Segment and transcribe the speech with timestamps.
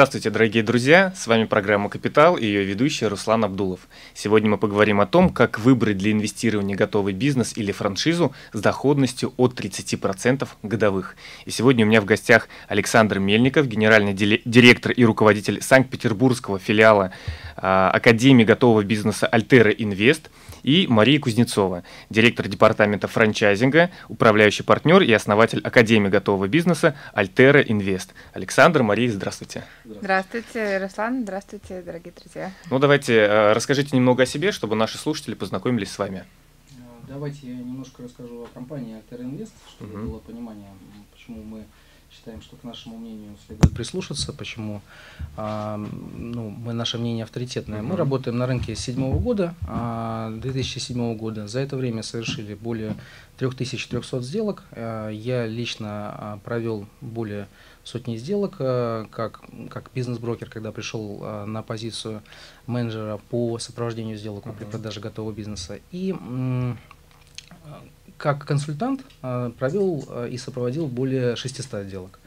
[0.00, 1.12] Здравствуйте, дорогие друзья!
[1.14, 3.80] С вами программа «Капитал» и ее ведущий Руслан Абдулов.
[4.14, 9.34] Сегодня мы поговорим о том, как выбрать для инвестирования готовый бизнес или франшизу с доходностью
[9.36, 11.16] от 30% годовых.
[11.44, 17.12] И сегодня у меня в гостях Александр Мельников, генеральный директор и руководитель Санкт-Петербургского филиала
[17.58, 20.30] а, Академии готового бизнеса «Альтера Инвест»,
[20.62, 28.14] и Мария Кузнецова, директор департамента франчайзинга, управляющий партнер и основатель Академии готового бизнеса Альтера Инвест.
[28.32, 29.64] Александр, Мария, здравствуйте.
[29.84, 32.52] Здравствуйте, Руслан, здравствуйте, дорогие друзья.
[32.70, 36.24] Ну, давайте э, расскажите немного о себе, чтобы наши слушатели познакомились с вами.
[37.08, 40.08] Давайте я немножко расскажу о компании Альтера Инвест, чтобы угу.
[40.10, 40.68] было понимание,
[41.12, 41.64] почему мы
[42.12, 44.80] считаем, что к нашему мнению следует прислушаться, почему
[45.36, 47.82] а, ну, мы, наше мнение авторитетное.
[47.82, 51.46] Мы работаем на рынке с 2007 года, а, 2007 года.
[51.46, 52.96] За это время совершили более
[53.38, 54.64] 3300 сделок.
[54.72, 57.46] А, я лично а, провел более
[57.84, 62.22] сотни сделок а, как, как бизнес-брокер, когда пришел а, на позицию
[62.66, 65.78] менеджера по сопровождению сделок при продаже готового бизнеса.
[65.92, 66.14] И
[68.20, 72.20] как консультант э, провел э, и сопроводил более 600 сделок.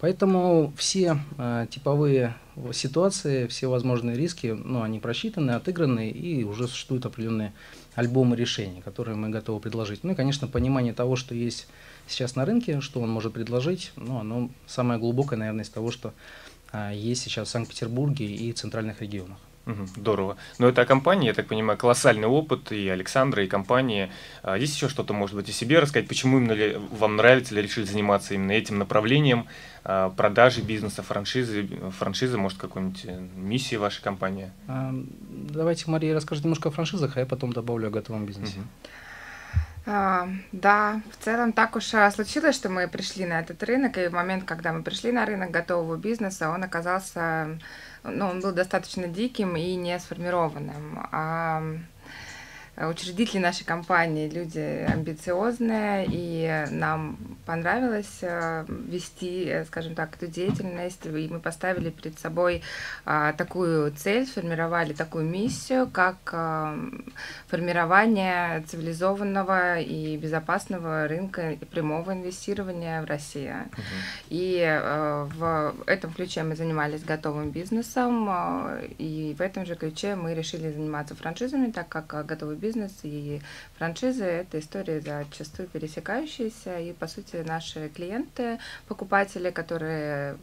[0.00, 2.34] Поэтому все э, типовые
[2.72, 7.52] ситуации, все возможные риски, ну, они просчитаны, отыграны, и уже существуют определенные
[7.94, 10.02] альбомы решений, которые мы готовы предложить.
[10.02, 11.68] Ну и, конечно, понимание того, что есть
[12.06, 16.12] сейчас на рынке, что он может предложить, ну, оно самое глубокое, наверное, из того, что
[16.92, 19.38] есть сейчас в Санкт-Петербурге и центральных регионах.
[19.66, 20.36] Здорово.
[20.58, 24.10] Но это компания, я так понимаю, колоссальный опыт и Александра, и компании.
[24.42, 26.08] А есть еще что-то, может быть, о себе рассказать?
[26.08, 29.46] Почему именно ли вам нравится или решили заниматься именно этим направлением
[29.84, 34.50] а, продажи бизнеса, франшизы, франшизы, может, какой-нибудь э, миссии вашей компании?
[34.68, 38.58] Давайте, Мария, расскажет немножко о франшизах, а я потом добавлю о готовом бизнесе.
[38.58, 38.66] Угу.
[39.86, 44.08] А, да, в целом так уж а, случилось, что мы пришли на этот рынок, и
[44.08, 47.58] в момент, когда мы пришли на рынок готового бизнеса, он оказался
[48.04, 51.08] ну, он был достаточно диким и не сформированным.
[51.10, 51.62] А
[52.76, 61.06] учредители нашей компании люди амбициозные, и нам понравилось э, вести, э, скажем так, эту деятельность,
[61.06, 62.62] и мы поставили перед собой
[63.36, 66.16] такую цель, сформировали такую миссию, как
[67.48, 73.50] формирование цивилизованного и безопасного рынка прямого инвестирования в России.
[73.50, 73.82] Uh-huh.
[74.30, 78.28] И э, в этом ключе мы занимались готовым бизнесом,
[78.98, 82.63] и в этом же ключе мы решили заниматься франшизами, так как готовый бизнес
[83.04, 83.40] и
[83.76, 88.58] франшизы– это история зачастую пересекающаяся, и, по сути, наши клиенты,
[88.88, 90.36] покупатели, которые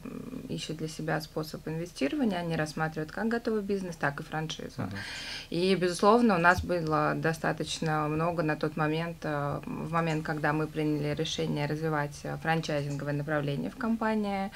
[0.49, 4.81] ищут для себя способ инвестирования, они рассматривают как готовый бизнес, так и франшизу.
[4.81, 4.95] Uh-huh.
[5.49, 10.67] И, безусловно, у нас было достаточно много на тот момент, э, в момент, когда мы
[10.67, 14.51] приняли решение развивать франчайзинговое направление в компании,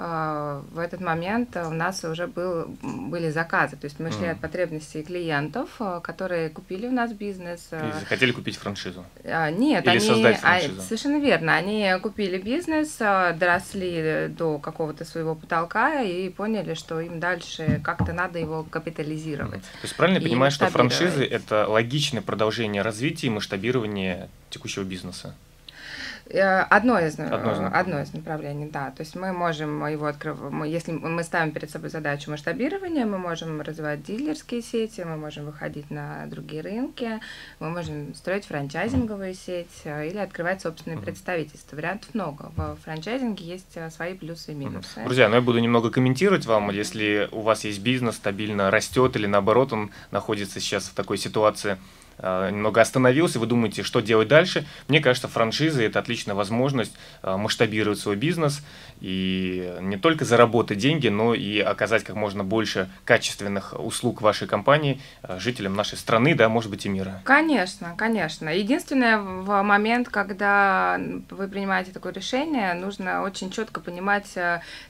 [0.00, 3.76] в этот момент у нас уже был, были заказы.
[3.76, 4.30] То есть мы шли mm.
[4.30, 7.68] от потребностей клиентов, а, которые купили у нас бизнес.
[7.70, 8.00] А.
[8.00, 9.04] И хотели купить франшизу?
[9.24, 10.80] Нет, Или они, создать франшизу?
[10.80, 11.54] совершенно верно.
[11.54, 18.38] Они купили бизнес, доросли до какого-то своего потолка и поняли, что им дальше как-то надо
[18.38, 19.60] его капитализировать.
[19.60, 19.80] Mm.
[19.80, 25.34] То есть правильно я понимаю, что франшизы– это логичное продолжение развития и масштабирования текущего бизнеса?
[26.32, 28.90] Э, одно из, одно, из э, одно из направлений, да.
[28.90, 33.60] То есть мы можем его открывать, если мы ставим перед собой задачу масштабирования, мы можем
[33.60, 37.20] развивать дилерские сети, мы можем выходить на другие рынки,
[37.58, 41.04] мы можем строить франчайзинговую сеть э, или открывать собственные uh-huh.
[41.04, 41.76] представительства.
[41.76, 42.52] Вариантов много.
[42.56, 45.00] В франчайзинге есть свои плюсы и минусы.
[45.00, 45.04] Uh-huh.
[45.04, 49.26] Друзья, ну я буду немного комментировать вам, если у вас есть бизнес, стабильно растет или
[49.26, 51.76] наоборот он находится сейчас в такой ситуации,
[52.18, 54.66] немного остановился, вы думаете, что делать дальше.
[54.88, 56.92] Мне кажется, франшизы– это отличная возможность
[57.22, 58.62] э, масштабировать свой бизнес
[59.00, 65.00] и не только заработать деньги, но и оказать как можно больше качественных услуг вашей компании
[65.22, 67.22] э, жителям нашей страны, да, может быть, и мира.
[67.24, 68.48] Конечно, конечно.
[68.50, 74.36] Единственное, в момент, когда вы принимаете такое решение, нужно очень четко понимать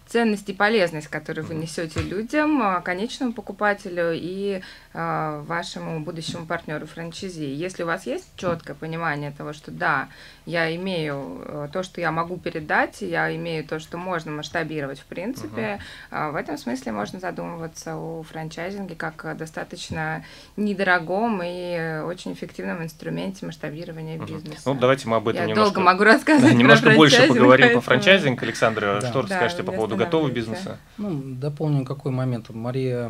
[0.06, 7.44] ценность и полезность, которую вы несете людям, конечному покупателю и вашему будущему партнеру франчайзи.
[7.44, 10.08] Если у вас есть четкое понимание того, что да,
[10.46, 15.04] я имею э, то, что я могу передать, я имею то, что можно масштабировать в
[15.04, 15.78] принципе,
[16.10, 16.32] uh-huh.
[16.32, 20.24] в этом смысле можно задумываться о франчайзинге как достаточно
[20.56, 24.26] недорогом и очень эффективном инструменте масштабирования uh-huh.
[24.26, 24.62] бизнеса.
[24.64, 25.74] Ну, давайте мы об этом я немножко...
[25.74, 27.80] долго могу рассказывать да, Немножко больше поговорим поэтому...
[27.80, 28.42] по франчайзинг.
[28.42, 29.08] Александр, да.
[29.08, 30.78] что да, расскажете по поводу готового бизнеса?
[30.98, 32.50] Ну, дополню какой момент.
[32.50, 33.08] Мария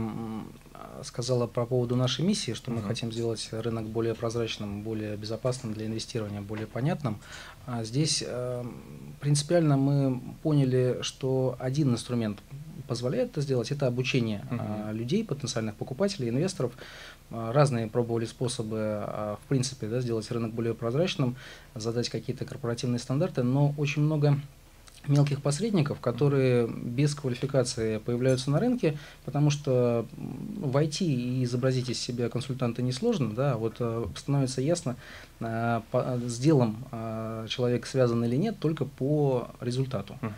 [1.05, 5.87] сказала по поводу нашей миссии, что мы хотим сделать рынок более прозрачным, более безопасным для
[5.87, 7.19] инвестирования, более понятным.
[7.67, 8.65] А здесь э,
[9.21, 12.39] принципиально мы поняли, что один инструмент
[12.89, 14.93] позволяет это сделать, это обучение uh-huh.
[14.93, 16.73] людей, потенциальных покупателей, инвесторов.
[17.31, 21.37] Разные пробовали способы, в принципе, да, сделать рынок более прозрачным,
[21.77, 24.41] задать какие-то корпоративные стандарты, но очень много
[25.09, 30.07] мелких посредников, которые без квалификации появляются на рынке, потому что
[30.59, 34.97] войти и изобразить из себя консультанта несложно, да, вот э, становится ясно,
[35.41, 40.19] с делом э, человек связан или нет только по результату.
[40.21, 40.33] Uh-huh.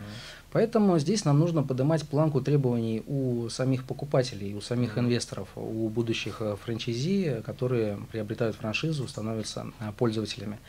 [0.53, 6.37] Поэтому здесь нам нужно поднимать планку требований у самих покупателей, у самих инвесторов, у будущих
[6.41, 10.59] э, франчайзи, которые приобретают франшизу, становятся э, пользователями.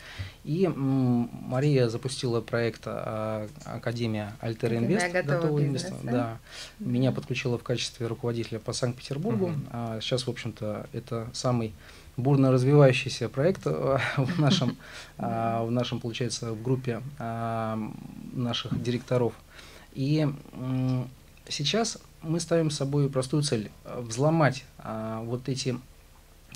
[0.43, 5.05] И Мария запустила проект э, Академия Альтер Инвест.
[5.11, 5.93] Готовый бизнес.
[6.01, 6.11] Да.
[6.11, 6.39] да.
[6.79, 9.45] Меня подключила в качестве руководителя по Санкт-Петербургу.
[9.45, 10.01] Угу.
[10.01, 11.75] Сейчас, в общем-то, это самый
[12.17, 14.77] бурно развивающийся проект в нашем,
[15.17, 19.33] в нашем, получается, в группе наших директоров
[19.93, 20.27] и
[21.47, 25.77] сейчас мы ставим с собой простую цель– взломать а, вот эти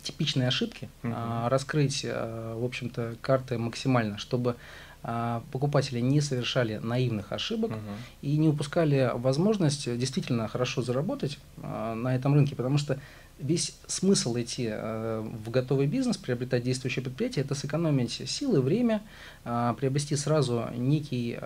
[0.02, 1.14] типичные ошибки, угу.
[1.16, 4.56] а, раскрыть, а, в общем-то, карты максимально, чтобы а,
[5.52, 7.80] покупатели не совершали наивных ошибок угу.
[8.22, 13.00] и не упускали возможность действительно хорошо заработать а, на этом рынке, потому что
[13.40, 19.02] весь смысл идти э, в готовый бизнес, приобретать действующее предприятие, это сэкономить силы, время,
[19.46, 21.40] приобрести сразу некий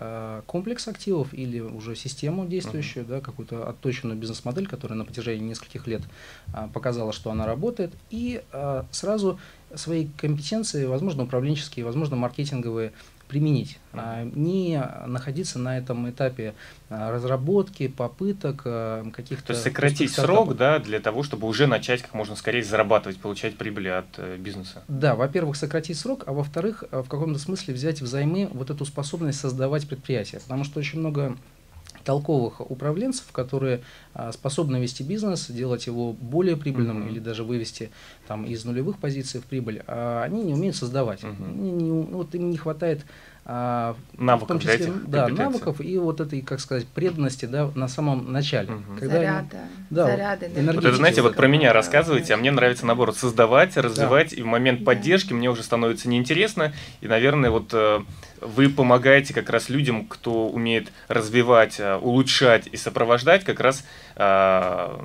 [0.46, 3.08] комплекс активов или уже систему действующую, uh-huh.
[3.08, 6.02] да, какую-то отточенную бизнес-модель, которая на протяжении нескольких лет
[6.72, 8.42] показала, что она работает, и
[8.90, 9.38] сразу
[9.76, 12.92] свои компетенции, возможно, управленческие, возможно, маркетинговые,
[13.28, 16.54] применить, а не находиться на этом этапе
[16.88, 19.48] а, разработки, попыток а, каких-то...
[19.48, 23.56] То есть сократить срок, да, для того, чтобы уже начать как можно скорее зарабатывать, получать
[23.56, 24.82] прибыли от э, бизнеса.
[24.88, 29.88] Да, во-первых, сократить срок, а во-вторых, в каком-то смысле взять взаймы вот эту способность создавать
[29.88, 31.36] предприятие, потому что очень много
[32.04, 33.82] толковых управленцев, которые
[34.14, 37.10] а, способны вести бизнес, делать его более прибыльным uh-huh.
[37.10, 37.90] или даже вывести
[38.28, 41.22] там, из нулевых позиций в прибыль, а они не умеют создавать.
[41.22, 41.56] Uh-huh.
[41.56, 43.04] Не, не, вот им не хватает
[43.46, 47.88] а, навыков, в том числе, да, навыков и вот этой, как сказать, преданности да, на
[47.88, 48.72] самом начале.
[48.72, 48.98] Угу.
[48.98, 49.56] Когда Заряда,
[49.90, 50.50] да, заряды.
[50.72, 54.36] Вот это, знаете, вот про меня рассказываете, а мне нравится, наоборот, создавать, развивать, да.
[54.36, 56.72] и в момент поддержки мне уже становится неинтересно,
[57.02, 58.00] и, наверное, вот э,
[58.44, 63.84] вы помогаете как раз людям, кто умеет развивать, э, улучшать и сопровождать, как раз
[64.16, 64.98] э,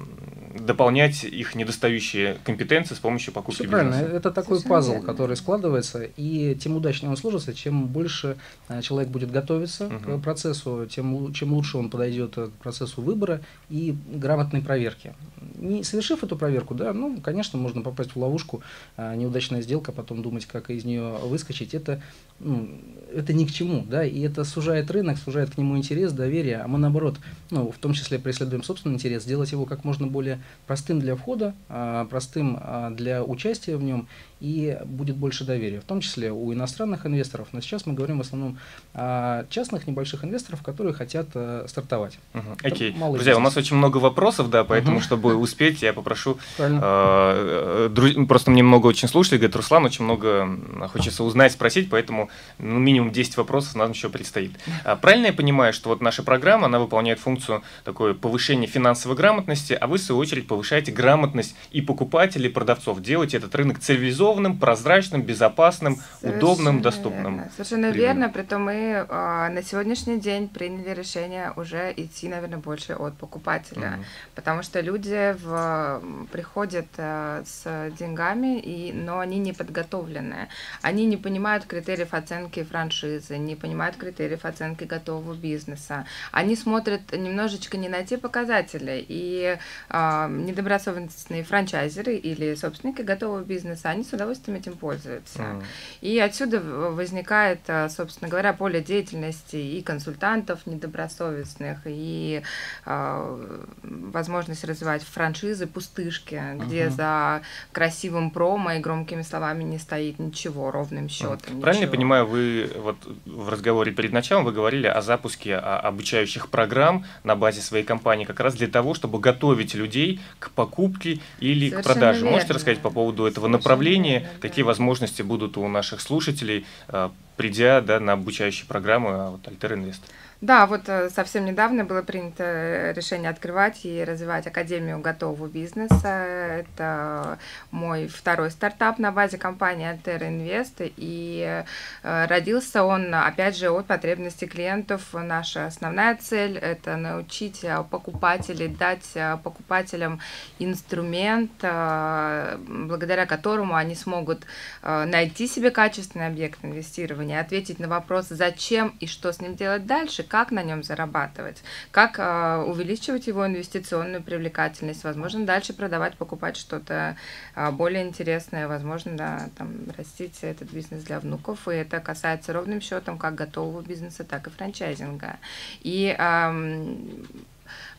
[0.60, 3.96] дополнять их недостающие компетенции с помощью покупки Все правильно.
[3.96, 5.08] Это такой Совершенно пазл, верно.
[5.08, 10.20] который складывается, и тем удачнее он сложится, чем больше э, человек будет готовиться угу.
[10.20, 15.14] к процессу, тем чем лучше он подойдет к процессу выбора и грамотной проверки.
[15.56, 18.62] Не совершив эту проверку, да, ну, конечно, можно попасть в ловушку,
[18.98, 21.74] э, неудачная сделка, потом думать, как из нее выскочить.
[21.74, 22.02] Это,
[22.40, 22.70] ну,
[23.14, 26.68] это ни к чему, да, и это сужает рынок, сужает к нему интерес, доверие, а
[26.68, 27.18] мы наоборот,
[27.52, 31.54] ну, в том числе преследуем собственный интерес, сделать его как можно более простым для входа,
[31.68, 34.08] а, простым а, для участия в нем
[34.40, 37.50] и будет больше доверия, в том числе у иностранных инвесторов.
[37.52, 38.58] Но сейчас мы говорим в основном
[38.94, 42.18] о частных небольших инвесторов, которые хотят э, стартовать.
[42.34, 42.44] Угу.
[42.64, 42.92] Окей.
[42.92, 43.12] Okay.
[43.14, 45.04] Друзья, у нас очень много вопросов, да, поэтому, угу.
[45.04, 46.38] чтобы успеть, я попрошу.
[46.58, 48.14] Э, друз...
[48.28, 50.48] Просто мне много очень слушали, говорит, Руслан, очень много
[50.92, 54.52] хочется узнать, спросить, поэтому ну, минимум 10 вопросов нам еще предстоит.
[54.86, 59.74] А правильно я понимаю, что вот наша программа, она выполняет функцию такое повышения финансовой грамотности,
[59.74, 64.29] а вы, в свою очередь, повышаете грамотность и покупателей, и продавцов, делаете этот рынок цивилизованным,
[64.30, 67.44] цивилизованным, прозрачным, безопасным, Совершенно удобным, доступным.
[67.52, 68.20] Совершенно Примерно.
[68.22, 68.30] верно.
[68.30, 74.06] Притом мы э, на сегодняшний день приняли решение уже идти, наверное, больше от покупателя, угу.
[74.36, 80.48] потому что люди в, приходят э, с деньгами, и, но они не подготовлены.
[80.82, 86.06] Они не понимают критериев оценки франшизы, не понимают критериев оценки готового бизнеса.
[86.32, 89.58] Они смотрят немножечко не на те показатели, и
[89.90, 95.40] э, недобросовестные франчайзеры или собственники готового бизнеса, они удовольствием этим пользуются.
[95.40, 95.64] Mm.
[96.02, 102.44] И отсюда возникает, э, собственно говоря, поле деятельности и консультантов недобросовестных, и
[102.86, 110.72] э, возможность развивать франшизы, пустышки, где за красивым промо и громкими словами не стоит ничего,
[110.72, 111.58] ровным счетом.
[111.58, 111.62] Uh.
[111.62, 117.06] Правильно я понимаю, вы вот в разговоре перед началом вы говорили о запуске обучающих программ
[117.24, 121.82] на базе своей компании как раз для того, чтобы готовить людей к покупке или Совершенно
[121.82, 122.20] к продаже.
[122.20, 122.32] Верно.
[122.32, 124.09] Можете рассказать по поводу этого Совершенно направления?
[124.18, 129.76] Да, какие возможности будут у наших слушателей, э, придя да, на обучающие программы от Alter
[129.76, 130.02] Invest?
[130.42, 136.08] Да, вот э, совсем недавно было принято решение открывать и развивать Академию готового бизнеса.
[136.08, 137.40] Это
[137.72, 140.94] мой второй стартап на базе компании Altera Invest.
[140.96, 141.66] И
[142.04, 145.02] э, родился он, опять же, от потребностей клиентов.
[145.12, 150.22] Наша основная цель– это научить э, покупателей, дать покупателям
[150.58, 154.46] инструмент, благодаря которому они смогут
[154.84, 160.24] найти себе качественный объект инвестирования, ответить на вопрос, зачем и что с ним делать дальше,
[160.30, 167.18] как на нем зарабатывать, как э, увеличивать его инвестиционную привлекательность, возможно, дальше продавать, покупать что-то
[167.56, 172.80] э, более интересное, возможно, да, там, растить этот бизнес для внуков, и это касается ровным
[172.80, 175.38] счетом как готового бизнеса, так и франчайзинга.
[175.82, 176.86] И э,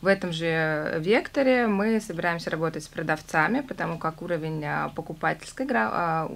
[0.01, 6.29] в этом же векторе мы собираемся работать с продавцами, потому как уровень а, покупательской а,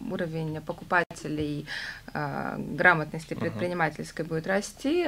[0.00, 1.09] уровень покупателей
[2.12, 5.04] а, грамотности предпринимательской будет расти,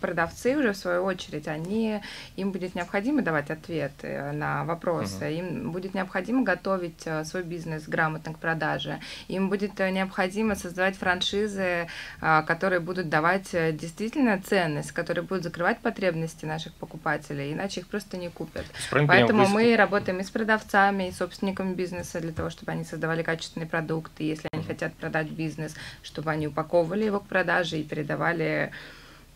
[0.00, 2.00] продавцы уже в свою очередь, они,
[2.36, 5.38] им будет необходимо давать ответы на вопросы, uh-huh.
[5.38, 11.88] им будет необходимо готовить свой бизнес грамотно к продаже, им будет необходимо создавать франшизы,
[12.20, 18.28] которые будут давать действительно ценность, которые будут закрывать потребности наших покупателей, иначе их просто не
[18.28, 18.64] купят.
[18.90, 23.22] Поэтому мы работаем и с продавцами, и с собственниками бизнеса для того, чтобы они создавали
[23.22, 28.72] качественные продукты, если они хотят продать бизнес, чтобы они упаковывали его к продаже и передавали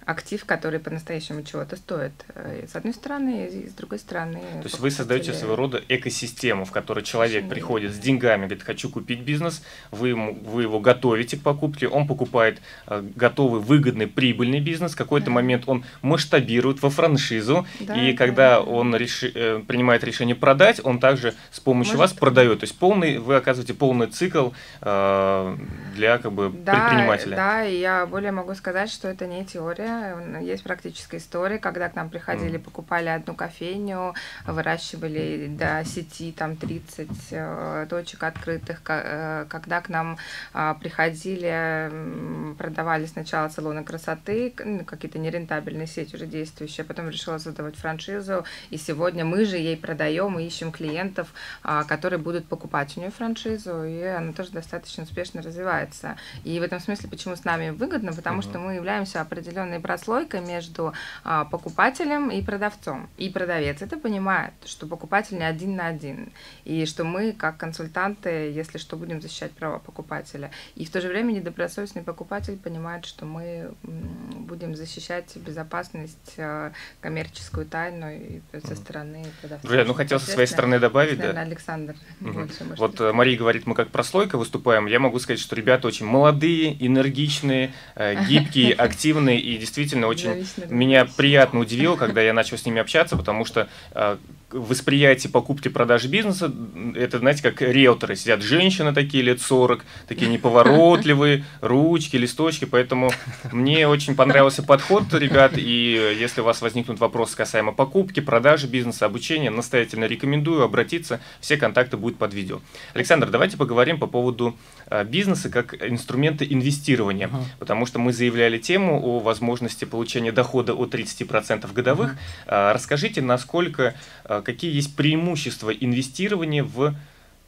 [0.06, 2.12] актив, который по-настоящему чего-то стоит.
[2.34, 4.40] Э, с одной стороны, и с другой стороны.
[4.62, 8.90] То есть вы создаете своего рода экосистему, в которой человек приходит с деньгами, говорит, хочу
[8.90, 14.60] купить бизнес, вы, ему, вы его готовите к покупке, он покупает э, готовый, выгодный, прибыльный
[14.60, 15.32] бизнес, в какой-то да.
[15.32, 18.60] момент он масштабирует во франшизу, да, и да, когда да.
[18.60, 22.12] он реши, э, принимает решение продать, он также с помощью Может...
[22.12, 22.60] вас продает.
[22.60, 25.56] То есть полный, вы оказываете полный цикл э,
[25.94, 27.36] для как бы, да, предпринимателя.
[27.36, 29.93] Да, и я более могу сказать, что это не теория,
[30.40, 34.14] есть практическая история, когда к нам приходили, покупали одну кофейню,
[34.46, 40.18] выращивали до сети там 30 э, точек открытых, э, когда к нам
[40.52, 47.38] а, приходили, продавали сначала салоны красоты, ну, какие-то нерентабельные сети уже действующие, а потом решила
[47.38, 51.32] создавать франшизу, и сегодня мы же ей продаем и ищем клиентов,
[51.62, 56.16] а, которые будут покупать у нее франшизу, и она тоже достаточно успешно развивается.
[56.44, 58.50] И в этом смысле, почему с нами выгодно, потому uh-huh.
[58.50, 63.06] что мы являемся определенной прослойка между а, покупателем и продавцом.
[63.18, 66.32] И продавец это понимает, что покупатель не один на один,
[66.64, 70.50] и что мы, как консультанты, если что, будем защищать права покупателя.
[70.74, 76.72] И в то же время недобросовестный покупатель понимает, что мы будем защищать безопасность, а,
[77.02, 79.68] коммерческую тайну и со стороны продавца.
[79.68, 81.38] Друзья, ну хотел со своей стороны добавить, да?
[81.38, 81.94] Александр.
[82.24, 82.48] Угу.
[82.78, 84.86] Вот э, Мария говорит, мы как прослойка выступаем.
[84.86, 90.46] Я могу сказать, что ребята очень молодые, энергичные, э, гибкие, активные и действительно действительно очень
[90.68, 94.18] меня приятно удивило, когда я начал с ними общаться, потому что а,
[94.54, 96.52] восприятие покупки продажи бизнеса,
[96.94, 98.14] это, знаете, как риэлторы.
[98.14, 102.64] Сидят женщины такие лет 40, такие неповоротливые, ручки, листочки.
[102.64, 103.10] Поэтому
[103.50, 105.52] мне очень понравился подход, ребят.
[105.56, 111.20] И если у вас возникнут вопросы касаемо покупки, продажи бизнеса, обучения, настоятельно рекомендую обратиться.
[111.40, 112.60] Все контакты будут под видео.
[112.94, 114.56] Александр, давайте поговорим по поводу
[114.86, 117.26] а, бизнеса как инструмента инвестирования.
[117.26, 117.42] Uh-huh.
[117.58, 122.14] Потому что мы заявляли тему о возможности получения дохода от 30% годовых.
[122.46, 122.72] Uh-huh.
[122.72, 123.94] Расскажите, насколько
[124.24, 126.94] а, какие есть преимущества инвестирования в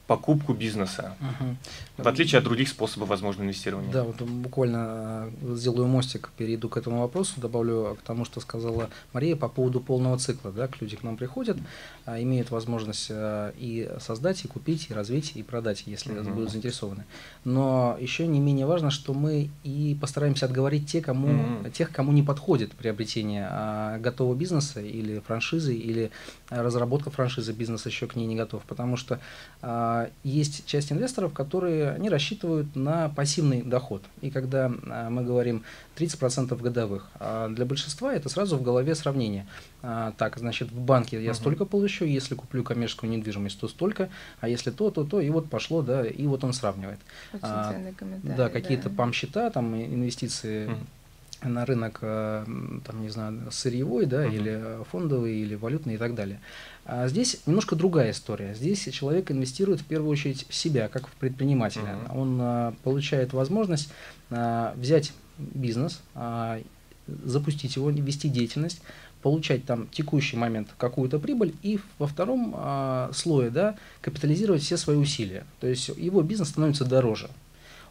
[0.07, 1.57] покупку бизнеса, угу.
[1.97, 3.91] в отличие от других способов возможного инвестирования.
[3.91, 8.89] Да, вот буквально э, сделаю мостик, перейду к этому вопросу, добавлю к тому, что сказала
[9.11, 10.51] Мария по поводу полного цикла.
[10.51, 11.57] Да, люди к нам приходят,
[12.05, 16.29] а, имеют возможность э, и создать, и купить, и развить, и продать, если угу.
[16.29, 17.03] будут заинтересованы.
[17.43, 21.69] Но еще не менее важно, что мы и постараемся отговорить те, кому, угу.
[21.69, 26.11] тех, кому не подходит приобретение а, готового бизнеса или франшизы, или
[26.49, 29.19] разработка франшизы бизнеса еще к ней не готов, потому что
[29.61, 34.03] а, есть часть инвесторов, которые они рассчитывают на пассивный доход.
[34.21, 35.63] И когда а, мы говорим
[35.97, 39.47] 30% годовых, а для большинства это сразу в голове сравнение.
[39.81, 41.35] А, так, значит, в банке я uh-huh.
[41.35, 45.49] столько получу, если куплю коммерческую недвижимость, то столько, а если то, то, то, и вот
[45.49, 46.99] пошло, да, и вот он сравнивает.
[47.41, 47.75] а,
[48.23, 48.95] да, какие-то да.
[48.95, 50.77] пам-счета, там инвестиции uh-huh
[51.43, 54.35] на рынок, там, не знаю, сырьевой, да, uh-huh.
[54.35, 56.39] или фондовый, или валютный и так далее.
[56.85, 58.53] А здесь немножко другая история.
[58.55, 61.97] Здесь человек инвестирует в первую очередь в себя, как в предпринимателя.
[62.07, 62.17] Uh-huh.
[62.17, 63.89] Он а, получает возможность
[64.29, 66.59] а, взять бизнес, а,
[67.07, 68.81] запустить его, вести деятельность,
[69.21, 74.97] получать там текущий момент какую-то прибыль и во втором а, слое да, капитализировать все свои
[74.97, 75.45] усилия.
[75.59, 77.29] То есть его бизнес становится дороже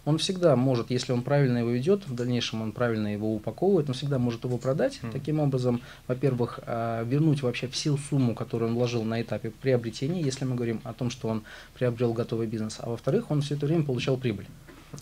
[0.07, 3.95] он всегда может, если он правильно его ведет, в дальнейшем он правильно его упаковывает, он
[3.95, 5.01] всегда может его продать.
[5.03, 5.13] Mm.
[5.13, 10.45] Таким образом, во-первых, а, вернуть вообще всю сумму, которую он вложил на этапе приобретения, если
[10.45, 11.43] мы говорим о том, что он
[11.75, 12.79] приобрел готовый бизнес.
[12.79, 14.47] А во-вторых, он все это время получал прибыль.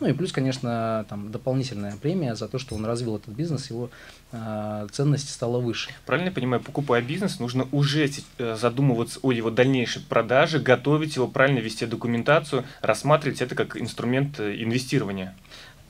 [0.01, 3.91] Ну и плюс, конечно, там дополнительная премия за то, что он развил этот бизнес, его
[4.33, 5.91] э, ценность стала выше.
[6.07, 11.29] Правильно я понимаю, покупая бизнес, нужно уже э, задумываться о его дальнейшей продаже, готовить его,
[11.29, 15.37] правильно вести документацию, рассматривать это как инструмент э, инвестирования.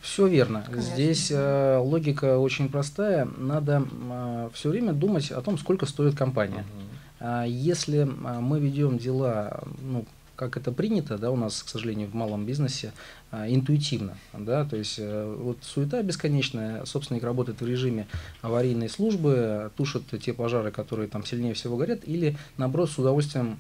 [0.04, 0.62] Все верно.
[0.66, 0.82] Конечно.
[0.82, 3.26] Здесь э, логика очень простая.
[3.38, 6.64] Надо э, все время думать о том, сколько стоит компания.
[6.76, 6.84] Угу.
[7.20, 8.06] Э, если э,
[8.40, 10.04] мы ведем дела ну,
[10.36, 12.92] как это принято, да, у нас, к сожалению, в малом бизнесе,
[13.30, 18.06] а, интуитивно, да, то есть э, вот суета бесконечная, собственник работает в режиме
[18.42, 23.58] аварийной службы, тушит те пожары, которые там сильнее всего горят, или, наоборот, с удовольствием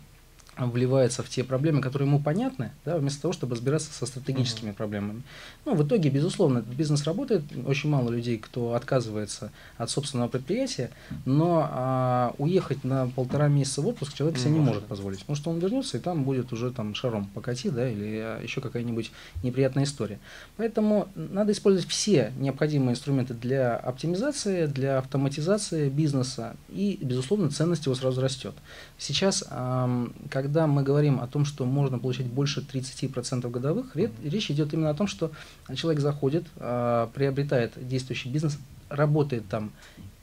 [0.56, 4.74] вливается в те проблемы, которые ему понятны, да, вместо того, чтобы разбираться со стратегическими uh-huh.
[4.74, 5.22] проблемами.
[5.64, 10.90] Ну, в итоге, безусловно, бизнес работает, очень мало людей, кто отказывается от собственного предприятия,
[11.24, 15.50] но а, уехать на полтора месяца в отпуск человек себе не может позволить, потому что
[15.50, 19.10] он вернется, и там будет уже там шаром покати, да, или а, еще какая-нибудь
[19.42, 20.18] неприятная история.
[20.56, 27.94] Поэтому надо использовать все необходимые инструменты для оптимизации, для автоматизации бизнеса, и, безусловно, ценность его
[27.94, 28.54] сразу растет.
[28.98, 34.50] Сейчас, а, как когда мы говорим о том, что можно получать больше 30% годовых, речь
[34.50, 35.30] идет именно о том, что
[35.74, 38.58] человек заходит, а, приобретает действующий бизнес,
[38.90, 39.72] работает там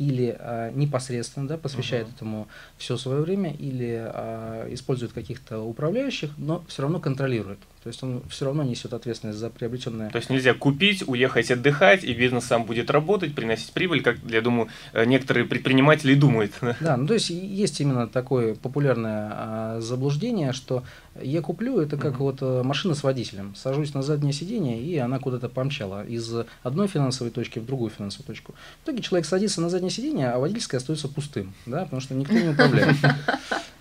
[0.02, 2.16] или а, непосредственно да, посвящает uh-huh.
[2.16, 7.60] этому все свое время, или а, использует каких-то управляющих, но все равно контролирует.
[7.84, 10.12] То есть он все равно несет ответственность за приобретенное.
[10.12, 14.42] То есть нельзя купить, уехать отдыхать, и бизнес сам будет работать, приносить прибыль, как, я
[14.42, 16.54] думаю, э, некоторые предприниматели думают.
[16.80, 20.84] Да, ну то есть есть именно такое популярное а, заблуждение, что
[21.22, 22.18] я куплю, это как mm-hmm.
[22.18, 23.54] вот э, машина с водителем.
[23.56, 28.28] Сажусь на заднее сиденье, и она куда-то помчала из одной финансовой точки в другую финансовую
[28.28, 28.54] точку.
[28.82, 32.34] В итоге человек садится на заднее сиденье, а водительское остается пустым, да, потому что никто
[32.34, 32.96] не управляет.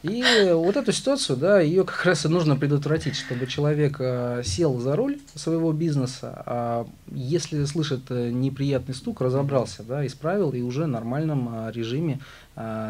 [0.03, 4.79] И вот эту ситуацию, да, ее как раз и нужно предотвратить, чтобы человек э, сел
[4.79, 10.85] за руль своего бизнеса, а если слышит э, неприятный стук, разобрался, да, исправил и уже
[10.85, 12.20] в нормальном э, режиме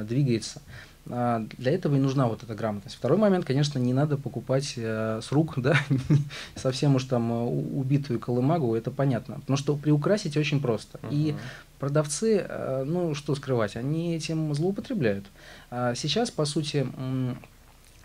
[0.04, 0.62] двигается.
[1.06, 2.96] Для этого и нужна вот эта грамотность.
[2.96, 5.76] Второй момент, конечно, не надо покупать э, с рук, да,
[6.54, 9.40] совсем уж там убитую колымагу, это понятно.
[9.40, 10.98] Потому что приукрасить очень просто.
[11.02, 11.08] Uh-huh.
[11.10, 11.34] И
[11.80, 15.26] продавцы, э, ну что скрывать, они этим злоупотребляют.
[15.70, 16.86] А сейчас, по сути,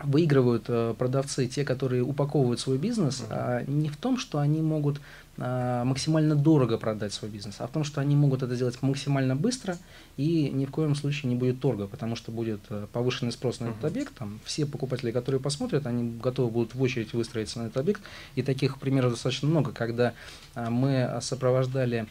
[0.04, 3.70] выигрывают продавцы, те, которые упаковывают свой бизнес, uh-huh.
[3.70, 5.00] не в том, что они могут
[5.38, 9.36] а, максимально дорого продать свой бизнес, а в том, что они могут это сделать максимально
[9.36, 9.78] быстро
[10.16, 13.66] и ни в коем случае не будет торга, потому что будет э, повышенный спрос на
[13.66, 13.72] uh-huh.
[13.72, 14.14] этот объект.
[14.16, 18.02] Там, все покупатели, которые посмотрят, они готовы будут в очередь выстроиться на этот объект.
[18.36, 20.14] И таких примеров достаточно много, когда
[20.56, 22.08] мы сопровождали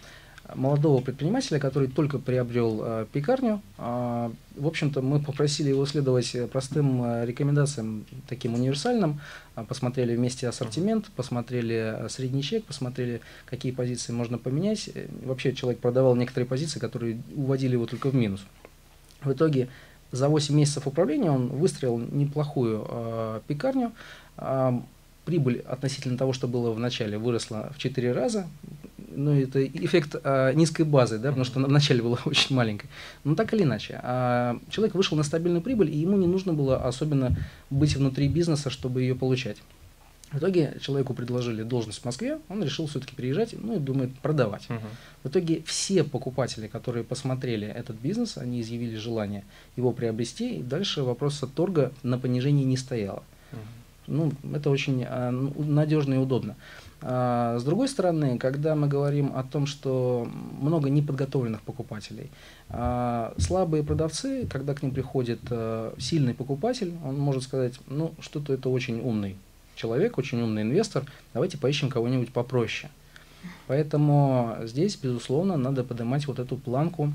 [0.55, 3.63] молодого предпринимателя, который только приобрел э, пекарню.
[3.79, 9.21] Э, в общем-то, мы попросили его следовать простым э, рекомендациям, таким универсальным.
[9.69, 14.91] Посмотрели вместе ассортимент, посмотрели средний чек, посмотрели, какие позиции можно поменять.
[15.25, 18.45] Вообще человек продавал некоторые позиции, которые уводили его только в минус.
[19.23, 19.69] В итоге
[20.13, 23.93] за 8 месяцев управления он выстроил неплохую э, пекарню.
[24.37, 24.73] Э,
[25.25, 28.47] прибыль относительно того, что было в начале, выросла в 4 раза
[29.14, 32.88] ну, это эффект а, низкой базы, да, потому что она вначале была очень маленькой.
[33.24, 36.77] Но так или иначе, а, человек вышел на стабильную прибыль, и ему не нужно было
[36.77, 37.37] особенно
[37.70, 39.59] быть внутри бизнеса, чтобы ее получать.
[40.35, 44.66] В итоге человеку предложили должность в Москве, он решил все-таки приезжать, ну и думает продавать.
[44.68, 44.81] Uh-huh.
[45.22, 49.44] В итоге все покупатели, которые посмотрели этот бизнес, они изъявили желание
[49.77, 53.22] его приобрести, и дальше вопроса торга на понижении не стояло.
[53.53, 53.59] Uh-huh.
[54.07, 56.57] Ну, это очень а, надежно и удобно.
[57.07, 60.27] А, с другой стороны, когда мы говорим о том, что
[60.59, 62.31] много неподготовленных покупателей,
[62.71, 68.55] а, слабые продавцы, когда к ним приходит а, сильный покупатель, он может сказать, ну, что-то
[68.55, 69.37] это очень умный
[69.75, 72.90] человек, очень умный инвестор, давайте поищем кого-нибудь попроще.
[73.67, 77.12] Поэтому здесь, безусловно, надо поднимать вот эту планку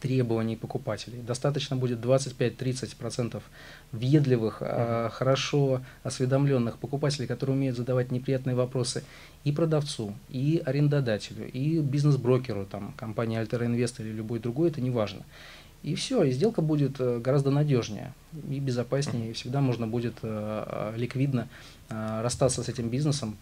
[0.00, 1.20] требований покупателей.
[1.20, 3.42] Достаточно будет 25-30%
[3.92, 5.10] въедливых, uh-huh.
[5.10, 9.04] хорошо осведомленных покупателей, которые умеют задавать неприятные вопросы
[9.44, 14.90] и продавцу, и арендодателю, и бизнес-брокеру, там, компании Alter Invest или любой другой, это не
[14.90, 15.24] важно.
[15.82, 18.12] И все, и сделка будет э, гораздо надежнее
[18.50, 21.48] и безопаснее, и всегда можно будет э, э, ликвидно
[21.88, 23.36] расстаться с этим бизнесом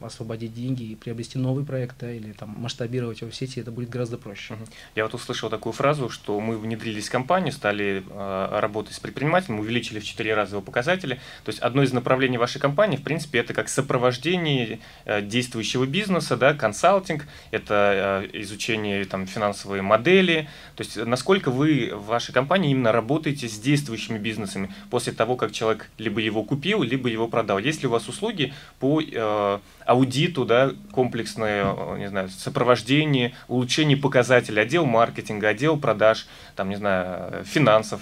[0.00, 3.88] освободить деньги и приобрести новый проект, да, или там масштабировать его в сети, это будет
[3.88, 4.56] гораздо проще.
[4.94, 9.60] Я вот услышал такую фразу, что мы внедрились в компанию, стали э, работать с предпринимателем,
[9.60, 11.16] увеличили в 4 раза его показатели.
[11.44, 16.36] То есть одно из направлений вашей компании, в принципе, это как сопровождение э, действующего бизнеса,
[16.36, 20.48] да, консалтинг, это э, изучение там, финансовой модели.
[20.76, 25.52] То есть насколько вы в вашей компании именно работаете с действующими бизнесами после того, как
[25.52, 27.58] человек либо его купил, либо его продал.
[27.58, 29.58] Есть ли у вас услуги по э,
[29.90, 36.76] аудиту, да, комплексное, э, не знаю, сопровождение, улучшение показателей, отдел маркетинга, отдел продаж, там, не
[36.76, 38.00] знаю, финансов?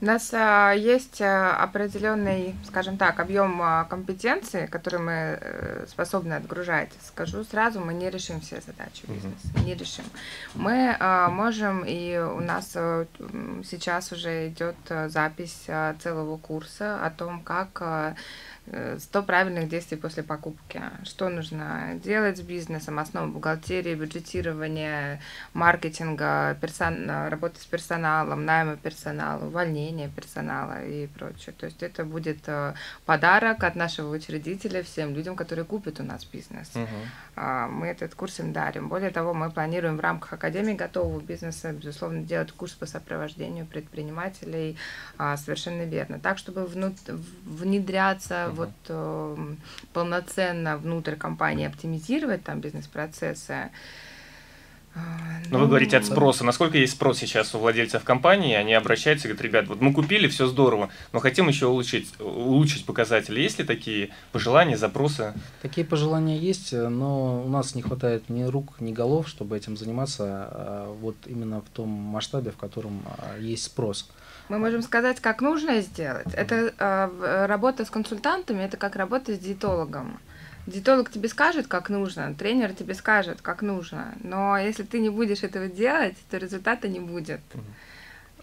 [0.00, 6.90] У нас а, есть определенный, скажем так, объем а, компетенций, который мы а, способны отгружать.
[7.02, 9.64] Скажу сразу, мы не решим все задачи бизнеса, mm-hmm.
[9.64, 10.04] не решим.
[10.54, 13.06] Мы а, можем, и у нас а,
[13.64, 14.76] сейчас уже идет
[15.06, 18.14] запись а, целого курса о том, как а,
[18.66, 20.80] 100 правильных действий после покупки.
[21.02, 25.20] Что нужно делать с бизнесом, основа бухгалтерии, бюджетирования,
[25.52, 27.08] маркетинга, персон...
[27.28, 31.54] работы с персоналом, найма персонала, увольнения персонала и прочее.
[31.58, 32.74] То есть это будет э,
[33.04, 36.70] подарок от нашего учредителя всем людям, которые купят у нас бизнес.
[36.74, 37.68] Uh-huh.
[37.68, 38.88] Мы этот курс им дарим.
[38.88, 44.78] Более того, мы планируем в рамках Академии готового бизнеса, безусловно, делать курс по сопровождению предпринимателей
[45.18, 46.18] а, совершенно верно.
[46.20, 46.66] Так, чтобы
[47.44, 49.54] внедряться вот э,
[49.92, 53.70] полноценно внутрь компании оптимизировать там бизнес-процессы.
[54.96, 55.00] А,
[55.50, 56.44] Но ну, вы говорите от спроса.
[56.44, 58.54] Насколько есть спрос сейчас у владельцев компании?
[58.54, 62.86] Они обращаются и говорят, ребят, вот мы купили, все здорово, но хотим еще улучшить, улучшить
[62.86, 63.40] показатели.
[63.40, 65.34] Есть ли такие пожелания, запросы?
[65.62, 70.24] Такие пожелания есть, но у нас не хватает ни рук, ни голов, чтобы этим заниматься
[70.26, 74.08] а, вот именно в том масштабе, в котором а, есть спрос.
[74.48, 76.34] Мы можем сказать, как нужно сделать.
[76.34, 80.20] Это э, работа с консультантами, это как работа с диетологом.
[80.66, 84.14] Диетолог тебе скажет, как нужно, тренер тебе скажет, как нужно.
[84.22, 87.40] Но если ты не будешь этого делать, то результата не будет.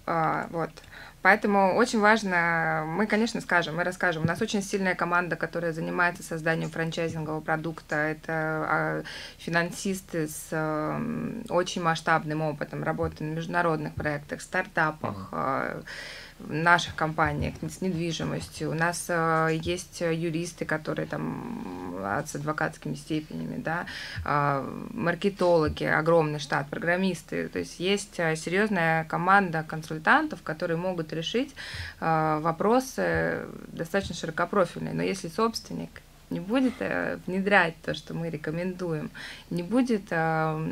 [0.06, 0.72] А, вот.
[1.22, 4.24] Поэтому очень важно, мы, конечно, скажем, мы расскажем.
[4.24, 7.96] У нас очень сильная команда, которая занимается созданием франчайзингового продукта.
[7.96, 9.04] Это а,
[9.38, 10.50] финансисты с
[11.50, 15.30] очень масштабным опытом работы на международных проектах, стартапах.
[15.32, 15.84] Uh-huh
[16.42, 18.72] в наших компаниях с недвижимостью.
[18.72, 23.86] У нас э, есть юристы, которые там с адвокатскими степенями, да,
[24.26, 27.48] э, маркетологи, огромный штат, программисты.
[27.50, 31.54] То есть есть э, серьезная команда консультантов, которые могут решить
[32.00, 34.94] вопросы достаточно широкопрофильные.
[34.94, 39.12] Но если собственник не будет э, внедрять то, что мы рекомендуем,
[39.50, 40.72] не будет э,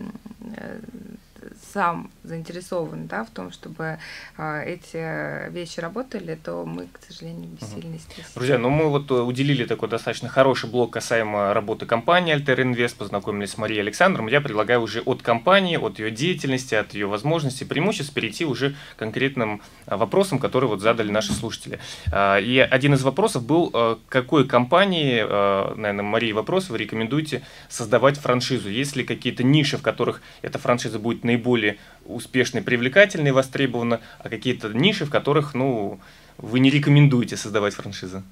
[1.73, 3.99] сам заинтересован да, в том, чтобы
[4.37, 8.25] а, эти вещи работали, то мы, к сожалению, бессильны здесь.
[8.35, 12.97] Друзья, ну мы вот э, уделили такой достаточно хороший блок касаемо работы компании Alter Invest,
[12.97, 14.27] познакомились с Марией Александром.
[14.27, 18.99] Я предлагаю уже от компании, от ее деятельности, от ее возможностей, преимуществ перейти уже к
[18.99, 21.79] конкретным а, вопросам, которые вот задали наши слушатели.
[22.11, 27.41] А, и один из вопросов был, э, какой компании, э, наверное, Марии вопрос, вы рекомендуете
[27.69, 28.69] создавать франшизу?
[28.69, 31.58] Есть ли какие-то ниши, в которых эта франшиза будет наиболее
[32.05, 35.99] успешной, привлекательной, востребована, а какие-то ниши, в которых, ну,
[36.37, 38.23] вы не рекомендуете создавать франшизы?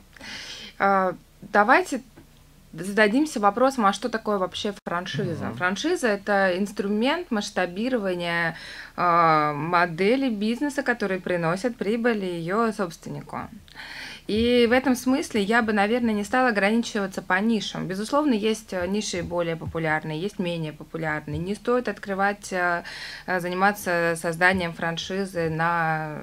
[0.79, 2.01] А, давайте
[2.73, 5.45] зададимся вопросом, а что такое вообще франшиза?
[5.45, 5.55] Uh-huh.
[5.55, 8.55] Франшиза это инструмент масштабирования
[8.95, 13.47] э, модели бизнеса, которые приносят прибыль ее собственнику.
[14.27, 17.87] И в этом смысле я бы, наверное, не стала ограничиваться по нишам.
[17.87, 21.39] Безусловно, есть э, ниши более популярные, есть менее популярные.
[21.39, 22.83] Не стоит открывать, э,
[23.25, 26.19] э, заниматься созданием франшизы на,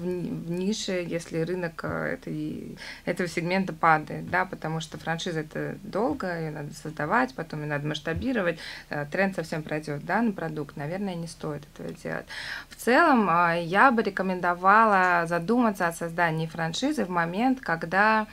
[0.00, 6.50] в, нише, если рынок этой, этого сегмента падает, да, потому что франшиза это долго, ее
[6.50, 8.58] надо создавать, потом ее надо масштабировать,
[9.10, 12.26] тренд совсем пройдет, да, на продукт, наверное, не стоит этого делать.
[12.68, 13.28] В целом,
[13.60, 18.26] я бы рекомендовала задуматься о создании франшизы в момент, когда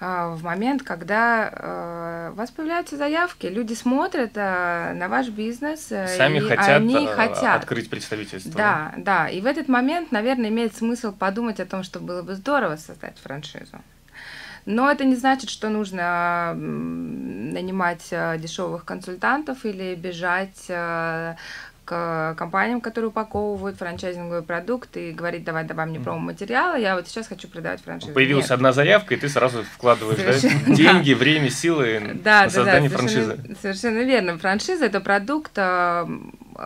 [0.00, 6.06] в момент, когда э, у вас появляются заявки, люди смотрят э, на ваш бизнес, э,
[6.16, 8.52] Сами и хотят, они хотят открыть представительство.
[8.52, 9.28] Да, да.
[9.28, 13.18] И в этот момент, наверное, имеет смысл подумать о том, что было бы здорово создать
[13.18, 13.78] франшизу.
[14.64, 20.70] Но это не значит, что нужно нанимать дешевых консультантов или бежать
[21.90, 27.26] к компаниям, которые упаковывают франчайзинговый продукт и говорить, давай, давай мне промо-материалы, я вот сейчас
[27.26, 28.12] хочу продавать франшизу.
[28.12, 28.52] Появилась Нет.
[28.52, 33.32] одна заявка, и ты сразу вкладываешь да, деньги, время, силы да, на создание да, франшизы.
[33.32, 34.38] Совершенно, совершенно верно.
[34.38, 36.08] Франшиза– это продукт, а,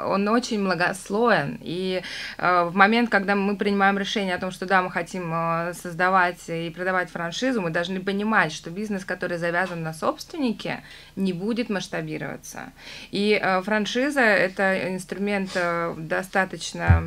[0.06, 1.58] он очень многослоен.
[1.62, 2.02] И
[2.38, 6.48] э, в момент, когда мы принимаем решение о том, что да, мы хотим э, создавать
[6.48, 10.82] и продавать франшизу, мы должны понимать, что бизнес, который завязан на собственнике,
[11.16, 12.72] не будет масштабироваться.
[13.10, 15.56] И э, франшиза– это инструмент
[15.96, 17.02] достаточно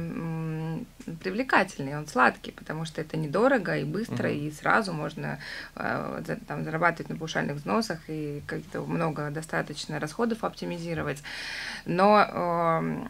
[1.15, 4.48] привлекательный, он сладкий, потому что это недорого и быстро, uh-huh.
[4.48, 5.39] и сразу можно
[5.76, 11.24] э, там, зарабатывать на паушальных взносах и как-то много достаточно расходов оптимизировать.
[11.86, 13.08] Но э,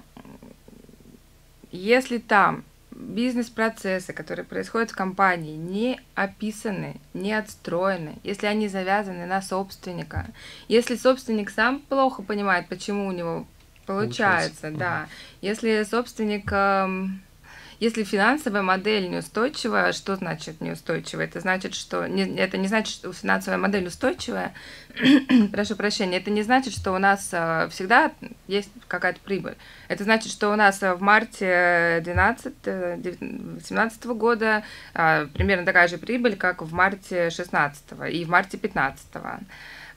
[1.72, 9.42] если там бизнес-процессы, которые происходят в компании, не описаны, не отстроены, если они завязаны на
[9.42, 10.28] собственника,
[10.68, 13.46] если собственник сам плохо понимает, почему у него
[13.86, 14.72] получается, получается.
[14.72, 15.10] да, угу.
[15.42, 17.08] если собственник э,
[17.80, 21.26] если финансовая модель неустойчивая, что значит неустойчивая?
[21.26, 24.54] Это значит, что не, это не значит, что финансовая модель устойчивая.
[25.52, 28.12] Прошу прощения, это не значит, что у нас э, всегда
[28.48, 29.56] есть какая-то прибыль.
[29.90, 32.54] Это значит, что у нас в марте 12
[33.64, 34.64] 17 года
[34.94, 39.06] э, примерно такая же прибыль, как в марте 16 и в марте 15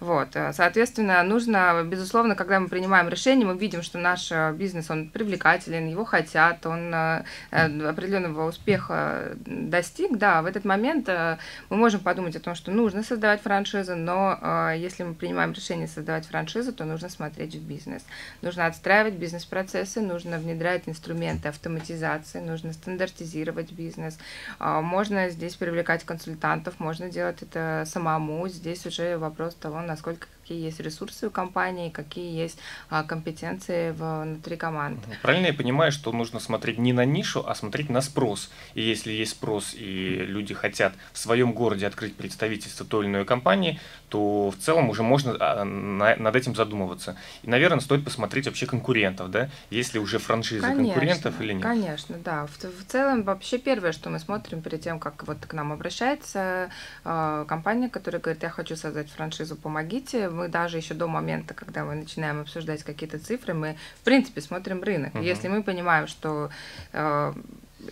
[0.01, 4.91] вот, э, соответственно, нужно, безусловно, когда мы принимаем решение, мы видим, что наш э, бизнес,
[4.91, 12.01] он привлекателен, его хотят, он э, определенного успеха достиг, да, в этот момент мы можем
[12.01, 16.85] подумать о том, что нужно создавать франшизу, но если мы принимаем решение создавать франшизу, то
[16.85, 18.05] нужно смотреть в бизнес.
[18.43, 24.19] Нужно отстраивать бизнес-процессы, нужно внедрять инструменты автоматизации, нужно стандартизировать бизнес.
[24.59, 28.49] Можно здесь привлекать консультантов, можно делать это самому.
[28.49, 32.59] Здесь уже вопрос того, насколько какие есть ресурсы у компании, какие есть
[32.89, 34.99] а, компетенции внутри команд.
[35.23, 38.51] Правильно я понимаю, что нужно смотреть не на нишу, а смотреть на спрос.
[38.75, 43.25] И если есть спрос и люди хотят в своем городе открыть представительство той или иной
[43.25, 47.17] компании, то в целом уже можно а, над этим задумываться.
[47.45, 51.63] И, наверное, стоит посмотреть вообще конкурентов, да, если уже франшизы конечно, конкурентов или нет.
[51.63, 52.47] Конечно, да.
[52.47, 56.71] В, в целом вообще первое, что мы смотрим перед тем, как вот к нам обращается
[57.05, 61.85] э, компания, которая говорит, я хочу создать франшизу, помогите, мы даже еще до момента, когда
[61.85, 65.15] мы начинаем обсуждать какие-то цифры, мы, в принципе, смотрим рынок.
[65.15, 65.25] Uh-huh.
[65.25, 66.49] Если мы понимаем, что
[66.93, 67.33] э,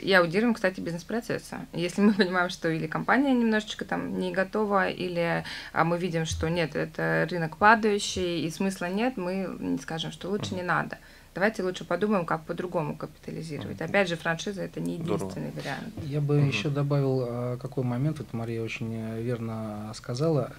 [0.00, 1.66] и аудируем, кстати, бизнес-процесса.
[1.72, 6.48] Если мы понимаем, что или компания немножечко там не готова, или а мы видим, что
[6.48, 10.98] нет, это рынок падающий, и смысла нет, мы не скажем, что лучше не надо.
[11.34, 13.80] Давайте лучше подумаем, как по-другому капитализировать.
[13.80, 15.60] Опять же, франшиза это не единственный Здорово.
[15.60, 15.94] вариант.
[16.04, 16.46] Я бы угу.
[16.46, 20.52] еще добавил а, какой момент, вот Мария очень э, верно сказала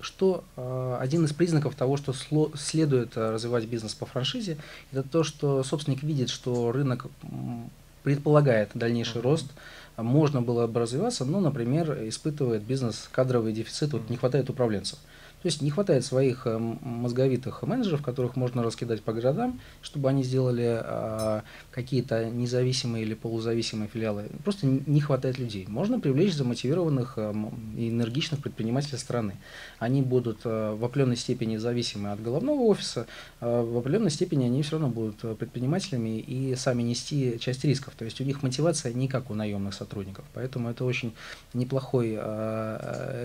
[0.00, 4.56] что э, один из признаков того, что сло, следует э, развивать бизнес по франшизе,
[4.92, 7.06] это то, что собственник видит, что рынок
[8.02, 9.46] предполагает дальнейший рост,
[9.96, 14.98] можно было бы развиваться, но, например, испытывает бизнес кадровый дефицит, вот не хватает управленцев.
[15.42, 20.24] То есть не хватает своих э, мозговитых менеджеров, которых можно раскидать по городам, чтобы они
[20.24, 24.30] сделали э, какие-то независимые или полузависимые филиалы.
[24.42, 25.66] Просто не хватает людей.
[25.68, 27.32] Можно привлечь замотивированных э,
[27.76, 29.36] энергичных предпринимателей страны.
[29.78, 33.06] Они будут э, в определенной степени зависимы от головного офиса,
[33.40, 37.94] э, в определенной степени они все равно будут э, предпринимателями и сами нести часть рисков.
[37.96, 40.24] То есть у них мотивация не как у наемных сотрудников.
[40.34, 41.14] Поэтому это очень
[41.54, 42.18] неплохой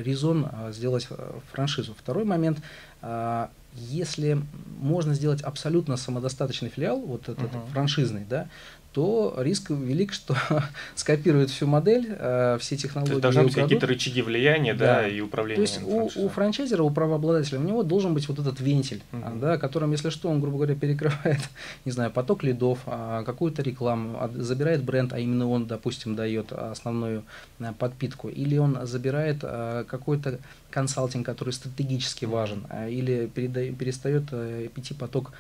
[0.04, 1.08] резон сделать
[1.52, 1.96] франшизу.
[2.04, 2.60] Второй момент,
[3.02, 4.42] а, если
[4.80, 7.72] можно сделать абсолютно самодостаточный филиал, вот этот uh-huh.
[7.72, 8.48] франшизный, да,
[8.94, 10.36] то риск велик, что
[10.96, 13.10] скопируют всю модель, э, все технологии.
[13.10, 15.02] То есть должны быть какие-то рычаги влияния да.
[15.02, 15.56] Да, и управления.
[15.56, 19.40] То есть у, у франчайзера, у правообладателя, у него должен быть вот этот вентиль, угу.
[19.42, 21.42] да, которым, если что, он, грубо говоря, перекрывает,
[21.86, 27.24] не знаю, поток лидов, а, какую-то рекламу, забирает бренд, а именно он, допустим, дает основную
[27.60, 30.40] э, подпитку, или он забирает какой-то
[30.74, 35.32] консалтинг, который стратегически важен, или перестает идти поток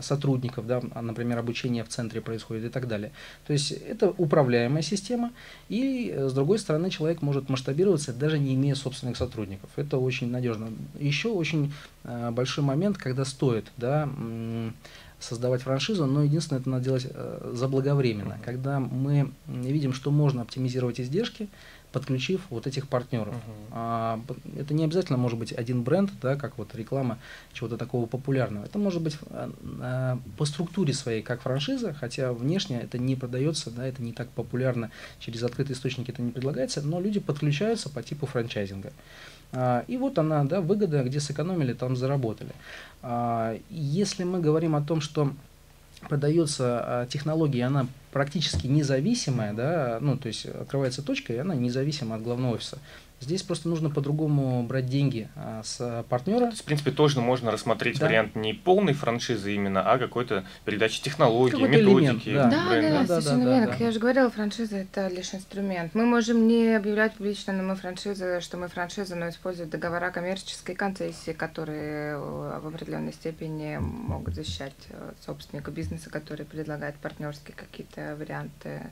[0.00, 3.12] сотрудников, да, например, обучение в центре происходит и так далее.
[3.46, 5.30] То есть это управляемая система,
[5.68, 9.70] и э, с другой стороны человек может масштабироваться, даже не имея собственных сотрудников.
[9.76, 10.68] Это очень надежно.
[10.98, 11.72] Еще очень
[12.04, 14.08] э, большой момент, когда стоит да,
[15.20, 18.38] создавать франшизу, но единственное, это надо делать э, заблаговременно.
[18.44, 21.48] Когда мы видим, что можно оптимизировать издержки,
[21.98, 23.34] подключив вот этих партнеров.
[23.34, 23.68] Uh-huh.
[23.72, 24.20] А,
[24.56, 27.18] это не обязательно может быть один бренд, да, как вот реклама
[27.52, 28.64] чего-то такого популярного.
[28.64, 33.72] Это может быть а, а, по структуре своей, как франшиза, хотя внешне это не продается,
[33.72, 38.00] да, это не так популярно, через открытые источники это не предлагается, но люди подключаются по
[38.00, 38.92] типу франчайзинга.
[39.50, 42.52] А, и вот она, да, выгода, где сэкономили, там заработали.
[43.02, 45.32] А, если мы говорим о том, что
[46.08, 52.16] продается а, технология, она практически независимая, да, ну, то есть открывается точка, и она независима
[52.16, 52.78] от главного офиса.
[53.20, 56.46] Здесь просто нужно по-другому брать деньги а, с партнера.
[56.46, 58.06] То есть, в принципе, тоже можно рассмотреть да.
[58.06, 62.28] вариант не полной франшизы именно, а какой-то передачи технологий, какой методики.
[62.28, 62.50] Элемент, да.
[62.50, 63.66] Да, да, да, да, совершенно да, верно.
[63.66, 63.84] Да, да.
[63.84, 65.94] Я же говорила, франшиза– это лишь инструмент.
[65.94, 70.76] Мы можем не объявлять публично, но мы франшиза, что мы франшиза, но использовать договора коммерческой
[70.76, 78.16] концессии, которые э, в определенной степени могут защищать э, собственника бизнеса, который предлагает партнерские какие-то
[78.16, 78.90] варианты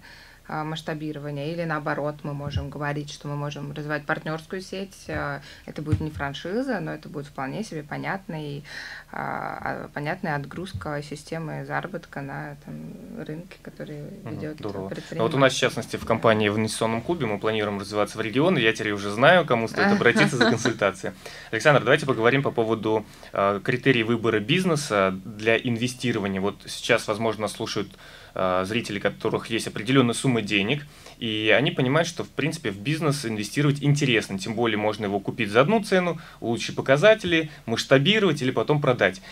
[0.48, 5.06] масштабирования, или наоборот, мы можем говорить, что мы можем развивать партнерскую сеть.
[5.08, 8.64] А, это будет не франшиза, но это будет вполне себе понятный,
[9.12, 14.88] а, понятная отгрузка системы заработка на этом рынке, который ведет Здорово.
[14.88, 15.22] предприниматель.
[15.22, 18.58] вот у нас, в частности, в компании в инвестиционном клубе мы планируем развиваться в регионы.
[18.58, 21.12] Я теперь уже знаю, кому стоит обратиться за консультацией.
[21.50, 26.40] Александр, давайте поговорим по поводу критерий выбора бизнеса для инвестирования.
[26.40, 27.88] Вот сейчас, возможно, слушают
[28.38, 30.86] Э, зрителей, которых есть определенная сумма денег,
[31.18, 35.48] и они понимают, что в принципе в бизнес инвестировать интересно, тем более можно его купить
[35.48, 39.22] за одну цену, улучшить показатели, масштабировать или потом продать.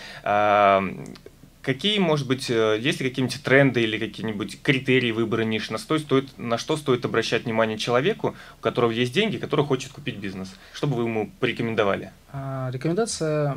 [1.65, 5.99] Какие, может быть, э, есть ли какие-нибудь тренды или какие-нибудь критерии выбора ниш, на что,
[5.99, 10.51] стоит, на что стоит обращать внимание человеку, у которого есть деньги, который хочет купить бизнес?
[10.75, 12.13] Что бы вы ему порекомендовали?
[12.33, 13.57] А, рекомендация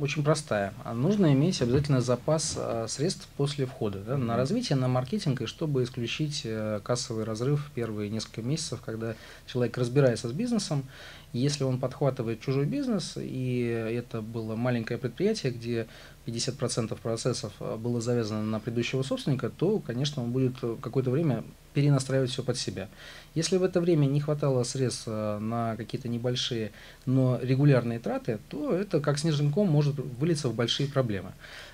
[0.00, 0.74] очень простая.
[0.92, 5.84] Нужно иметь обязательно запас а, средств после входа да, на развитие, на маркетинг, и чтобы
[5.84, 9.14] исключить э, кассовый разрыв первые несколько месяцев, когда
[9.46, 10.84] человек разбирается с бизнесом,
[11.32, 15.86] если он подхватывает чужой бизнес, и это было маленькое предприятие, где
[16.26, 21.44] 50% процессов э, было завязано на предыдущего собственника, то, конечно, он будет какое-то время
[21.76, 22.88] перенастраивать все под себя.
[23.34, 26.72] Если в это время не хватало средств э, на какие-то небольшие,
[27.04, 31.32] но регулярные траты, то это как снежным ком может вылиться в большие проблемы.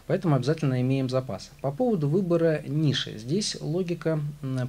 [0.09, 1.53] Поэтому обязательно имеем запас.
[1.61, 3.17] По поводу выбора ниши.
[3.17, 4.19] Здесь логика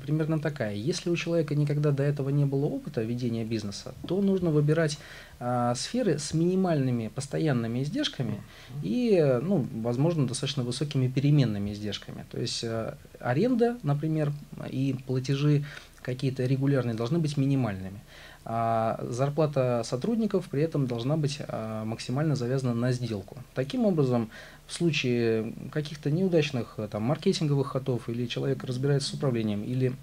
[0.03, 0.75] примерно такая.
[0.75, 4.99] Если у человека никогда до этого не было опыта ведения бизнеса, то нужно выбирать
[5.39, 8.41] а, сферы с минимальными постоянными издержками
[8.83, 12.23] и, ну, возможно, достаточно высокими переменными издержками.
[12.31, 14.31] То есть а, аренда, например,
[14.69, 15.63] и платежи
[16.01, 17.99] какие-то регулярные должны быть минимальными.
[18.45, 23.37] А зарплата сотрудников при этом должна быть а, максимально завязана на сделку.
[23.55, 24.29] Таким образом,
[24.67, 29.93] в случае каких-то неудачных там, маркетинговых ходов или человек разбирается с управлением, или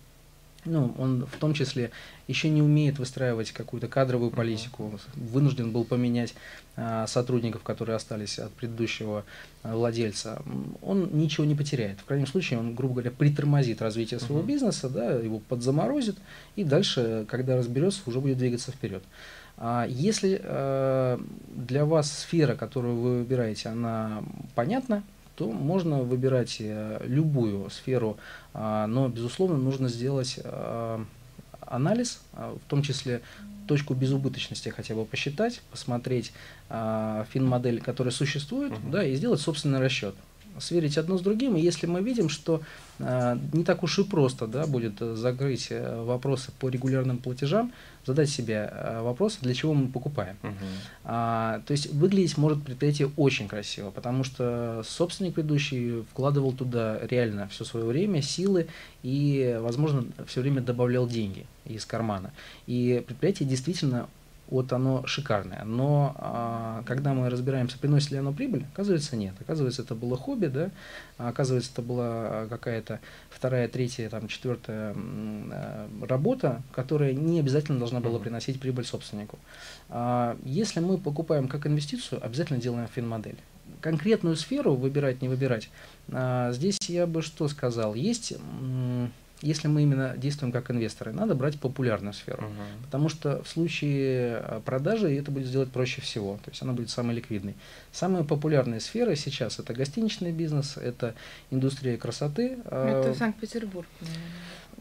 [0.65, 1.91] ну, он в том числе
[2.29, 6.35] еще не умеет выстраивать какую-то кадровую политику, вынужден был поменять
[6.77, 9.25] а, сотрудников, которые остались от предыдущего
[9.63, 10.43] а, владельца,
[10.83, 12.01] он ничего не потеряет.
[12.01, 14.47] В крайнем случае он, грубо говоря, притормозит развитие своего uh-huh.
[14.47, 16.17] бизнеса, да, его подзаморозит,
[16.57, 19.03] и дальше, когда разберется, уже будет двигаться вперед.
[19.57, 21.19] А если э,
[21.55, 24.23] для вас сфера, которую вы выбираете, она
[24.55, 25.03] понятна,
[25.41, 28.19] то можно выбирать э, любую сферу,
[28.53, 31.03] а, но, безусловно, нужно сделать а,
[31.63, 33.23] анализ, а, в том числе
[33.67, 36.33] точку безубыточности хотя бы посчитать, посмотреть
[36.69, 38.91] фин-модель, которая существует, uh-huh.
[38.91, 40.15] да, и сделать собственный расчет
[40.59, 42.61] сверить одно с другим, и если мы видим, что
[42.99, 47.73] э, не так уж и просто да, будет закрыть э, вопросы по регулярным платежам,
[48.07, 50.37] задать себе э, вопрос, для чего мы покупаем.
[50.43, 50.55] Угу.
[51.05, 57.49] А, то есть выглядеть может предприятие очень красиво, потому что собственник предыдущий вкладывал туда реально
[57.49, 58.69] все свое время, силы
[59.03, 62.33] и, возможно, все время добавлял деньги из кармана.
[62.67, 64.09] И предприятие действительно
[64.51, 65.65] вот оно шикарное.
[65.65, 69.35] Но а, когда мы разбираемся, приносит ли оно прибыль, оказывается нет.
[69.41, 70.71] Оказывается, это было хобби, да,
[71.19, 78.01] а, оказывается, это была какая-то вторая, третья, там, четвертая а, работа, которая не обязательно должна
[78.01, 79.39] была приносить прибыль собственнику.
[79.89, 83.39] А, если мы покупаем как инвестицию, обязательно делаем фин-модель.
[83.81, 85.71] Конкретную сферу выбирать, не выбирать,
[86.11, 87.95] а, здесь я бы что сказал.
[87.95, 88.35] Есть
[89.43, 92.45] если мы именно действуем как инвесторы, надо брать популярную сферу.
[92.45, 92.85] Угу.
[92.85, 96.39] Потому что в случае э, продажи это будет сделать проще всего.
[96.45, 97.55] То есть она будет самой ликвидной.
[97.93, 101.15] Самые популярные сферы сейчас это гостиничный бизнес, это
[101.51, 102.59] индустрия красоты.
[102.65, 103.87] Э, это Санкт-Петербург.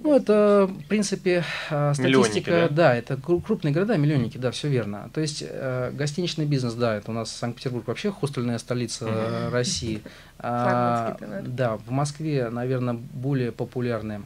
[0.02, 2.70] Ну, это, в принципе, э, статистика, да?
[2.70, 5.10] да, это крупные города, миллионники, да, все верно.
[5.14, 9.52] То есть э, гостиничный бизнес, да, это у нас Санкт-Петербург вообще хостельная столица угу.
[9.52, 10.02] России.
[10.38, 14.22] А, да, в Москве, наверное, более популярные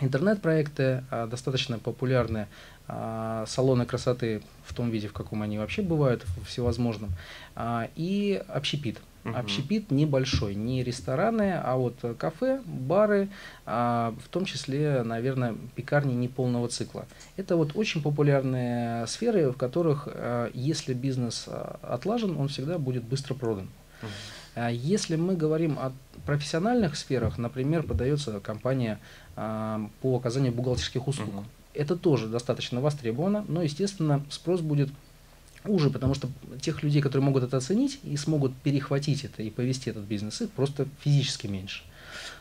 [0.00, 2.46] интернет-проекты, а, достаточно популярны
[2.86, 7.10] а, салоны красоты в том виде, в каком они вообще бывают, всевозможном,
[7.54, 8.98] а, и общепит.
[9.24, 9.34] Угу.
[9.36, 13.30] Общепит небольшой, не рестораны, а вот кафе, бары,
[13.64, 17.06] в том числе, наверное, пекарни неполного цикла.
[17.38, 20.08] Это вот очень популярные сферы, в которых,
[20.52, 21.48] если бизнес
[21.80, 23.70] отлажен, он всегда будет быстро продан.
[24.02, 24.68] Угу.
[24.72, 25.92] Если мы говорим о
[26.26, 29.00] профессиональных сферах, например, подается компания
[29.34, 31.28] по оказанию бухгалтерских услуг.
[31.28, 31.44] Угу.
[31.74, 34.90] это тоже достаточно востребовано, но, естественно, спрос будет
[35.64, 36.28] уже, потому что
[36.60, 40.50] тех людей, которые могут это оценить и смогут перехватить это и повести этот бизнес, их
[40.50, 41.82] просто физически меньше.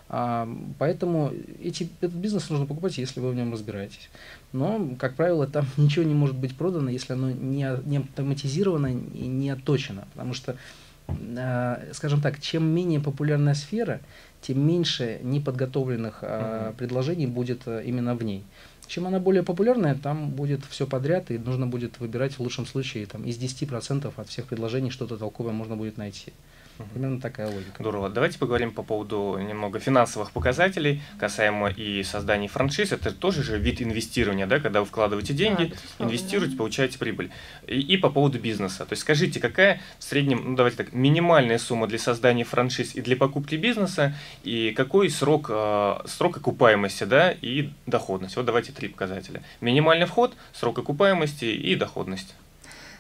[0.10, 4.10] А, поэтому эти, этот бизнес нужно покупать, если вы в нем разбираетесь.
[4.52, 9.26] Но, как правило, там ничего не может быть продано, если оно не, не автоматизировано и
[9.28, 10.08] не отточено.
[10.14, 10.58] Потому что,
[11.94, 14.00] скажем так, чем менее популярная сфера,
[14.42, 18.44] тем меньше неподготовленных а, предложений будет а, именно в ней.
[18.88, 23.06] Чем она более популярная, там будет все подряд, и нужно будет выбирать в лучшем случае
[23.06, 26.34] там, из 10% от всех предложений что-то толковое можно будет найти.
[26.94, 27.76] Примерно такая логика.
[27.80, 28.10] Здорово.
[28.10, 32.92] Давайте поговорим по поводу немного финансовых показателей, касаемо и создания франшиз.
[32.92, 37.32] Это тоже же вид инвестирования, да, когда вы вкладываете деньги, да, инвестируете, получаете прибыль.
[37.68, 38.86] И, и по поводу бизнеса.
[38.86, 43.02] То есть скажите, какая в среднем, ну давайте так, минимальная сумма для создания франшиз и
[43.02, 48.36] для покупки бизнеса, и какой срок, э, срок окупаемости, да, и доходность.
[48.36, 49.44] Вот давайте три показателя.
[49.62, 52.36] Минимальный вход, срок окупаемости и доходность.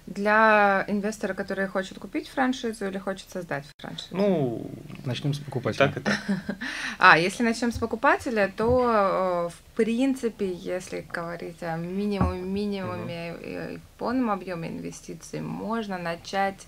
[0.05, 4.15] Для инвестора, который хочет купить франшизу или хочет создать франшизу?
[4.15, 4.71] Ну,
[5.05, 5.87] начнем с покупателя.
[5.87, 6.19] Так и так.
[6.99, 14.31] А, если начнем с покупателя, то в принципе, если говорить о минимуме, минимуме и полном
[14.31, 16.67] объеме инвестиций, можно начать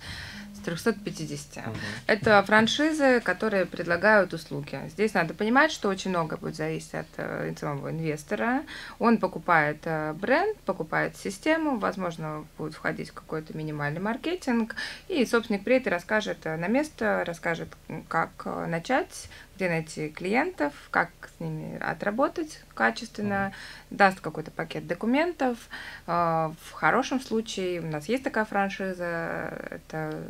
[0.64, 1.68] 350.
[1.68, 1.76] Угу.
[2.08, 4.80] Это франшизы, которые предлагают услуги.
[4.88, 8.64] Здесь надо понимать, что очень много будет зависеть от э, самого инвестора.
[9.00, 14.78] Он покупает э, бренд, покупает систему, возможно, будет входить в какой-то минимальный маркетинг,
[15.10, 17.68] и собственник приедет и расскажет э, на место, расскажет,
[18.08, 23.53] как начать, где найти клиентов, как с ними отработать качественно, mm
[23.91, 25.58] даст какой-то пакет документов.
[26.06, 30.22] В хорошем случае у нас есть такая франшиза, это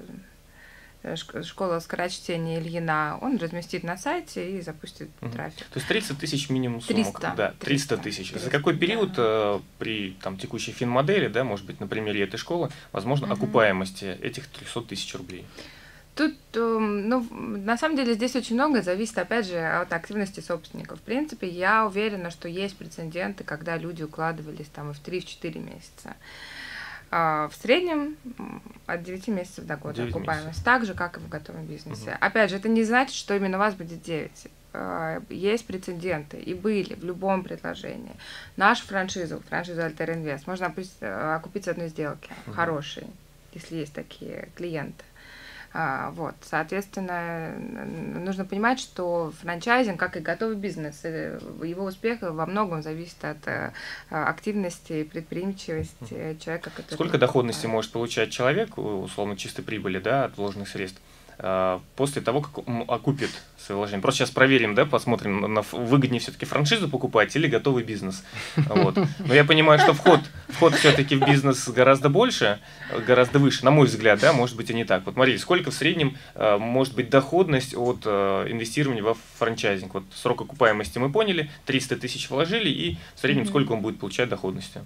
[1.06, 5.32] Э, школа скорочтения Ильина, он разместит на сайте и запустит угу.
[5.32, 5.66] трафик.
[5.68, 7.04] То есть 30 тысяч минимум сумма.
[7.04, 7.34] 300.
[7.38, 8.34] Да, 300 тысяч.
[8.34, 9.58] За какой период да.
[9.58, 13.36] э, при там, текущей фин-модели, да, может быть, на примере этой школы, возможно, угу.
[13.36, 15.46] окупаемости этих 300 тысяч рублей?
[16.16, 21.00] Тут, эм, ну, на самом деле здесь очень много зависит, опять же, от активности собственников.
[21.00, 26.16] В принципе, я уверена, что есть прецеденты, когда люди укладывались там и в 3-4 месяца.
[27.12, 28.16] А, в среднем
[28.86, 30.64] от 9 месяцев до года окупаемость, месяцев.
[30.64, 32.12] так же, как и в готовом бизнесе.
[32.12, 32.18] Угу.
[32.22, 34.48] Опять же, это не значит, что именно у вас будет 9.
[34.72, 38.16] А, есть прецеденты и были в любом предложении.
[38.56, 40.68] Нашу франшизу, франшизу Alter Invest, можно
[41.36, 42.56] окупить с одной сделки, угу.
[42.56, 43.06] хорошей,
[43.54, 45.04] если есть такие клиенты.
[45.78, 52.46] А, вот, соответственно, нужно понимать, что франчайзинг, как и готовый бизнес, э, его успех во
[52.46, 53.74] многом зависит от э,
[54.10, 56.94] активности и предприимчивости человека, который...
[56.94, 61.02] Сколько доходности может получать человек, условно, чистой прибыли, да, от вложенных средств?
[61.38, 64.02] Э, после того, как он окупит свои вложения.
[64.02, 68.24] Просто сейчас проверим, да, посмотрим, на, выгоднее все-таки франшизу покупать или готовый бизнес.
[68.56, 68.98] Вот.
[69.20, 72.60] Но я понимаю, что вход, вход все-таки в бизнес гораздо больше,
[73.06, 75.06] гораздо выше, на мой взгляд, да, может быть и не так.
[75.06, 79.94] Вот смотрите, сколько в среднем э, может быть доходность от э, инвестирования во франчайзинг?
[79.94, 84.30] Вот срок окупаемости мы поняли, 300 тысяч вложили, и в среднем сколько он будет получать
[84.30, 84.82] доходности?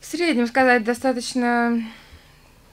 [0.00, 1.80] В среднем сказать достаточно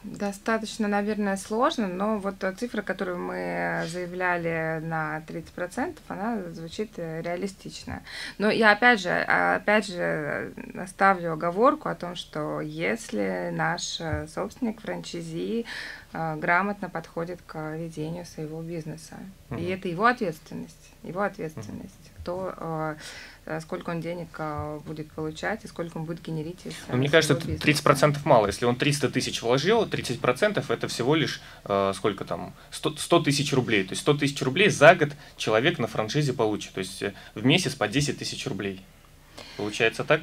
[0.04, 8.04] Достаточно, наверное, сложно, но вот цифра, которую мы заявляли на 30%, она звучит э, реалистично.
[8.38, 10.54] Но я опять же, опять же
[10.88, 15.66] ставлю оговорку о том, что если наш э, собственник франчайзи
[16.12, 19.16] э, грамотно подходит к ведению своего бизнеса,
[19.49, 19.60] угу.
[19.60, 22.03] и это его ответственность, его ответственность, угу.
[22.24, 22.95] То
[23.45, 27.09] Э, сколько он денег э, будет получать и сколько он будет генерить из ну, Мне
[27.09, 27.84] кажется, бизнеса.
[27.84, 28.47] 30% мало.
[28.47, 33.51] Если он 300 тысяч вложил, 30% это всего лишь э, сколько там, 100, 100 тысяч
[33.51, 33.84] рублей.
[33.84, 36.74] То есть 100 тысяч рублей за год человек на франшизе получит.
[36.74, 37.03] То есть
[37.36, 38.82] в месяц по 10 тысяч рублей.
[39.57, 40.21] Получается так?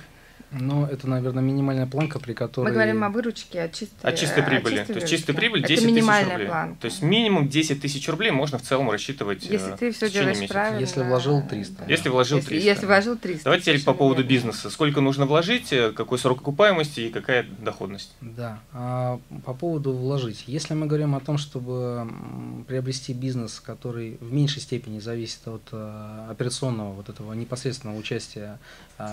[0.53, 2.69] Ну, это, наверное, минимальная планка, при которой...
[2.69, 4.75] Мы говорим о выручке, о чистой, о чистой прибыли.
[4.75, 6.47] О чистой То есть чистая прибыль 10 тысяч рублей.
[6.47, 6.81] Планка.
[6.81, 10.55] То есть минимум 10 тысяч рублей можно в целом рассчитывать Если ты все делаешь месяца.
[10.55, 10.81] правильно.
[10.81, 11.85] Если вложил 300.
[11.89, 12.55] Если вложил 300.
[12.55, 13.45] Если, если вложил 300.
[13.45, 14.71] Давайте теперь по поводу бизнеса.
[14.71, 18.13] Сколько нужно вложить, э, какой срок окупаемости и какая доходность?
[18.21, 18.59] Да.
[18.73, 20.45] А по поводу вложить.
[20.49, 22.11] Если мы говорим о том, чтобы
[22.67, 28.59] приобрести бизнес, который в меньшей степени зависит от э, операционного вот этого непосредственного участия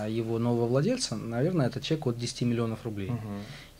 [0.08, 3.10] его нового владельца, наверное, это чек от 10 миллионов рублей.
[3.10, 3.18] Угу.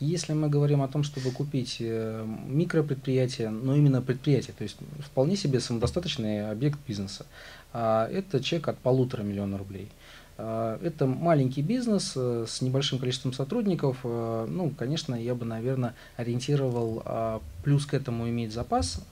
[0.00, 5.36] Если мы говорим о том, чтобы купить э, микропредприятие, но именно предприятие, то есть вполне
[5.36, 7.26] себе самодостаточный объект бизнеса,
[7.72, 9.90] а, это чек от полутора миллиона рублей.
[10.36, 13.98] А, это маленький бизнес э, с небольшим количеством сотрудников.
[14.04, 19.04] Э, ну, конечно, я бы, наверное, ориентировал плюс к этому иметь запас,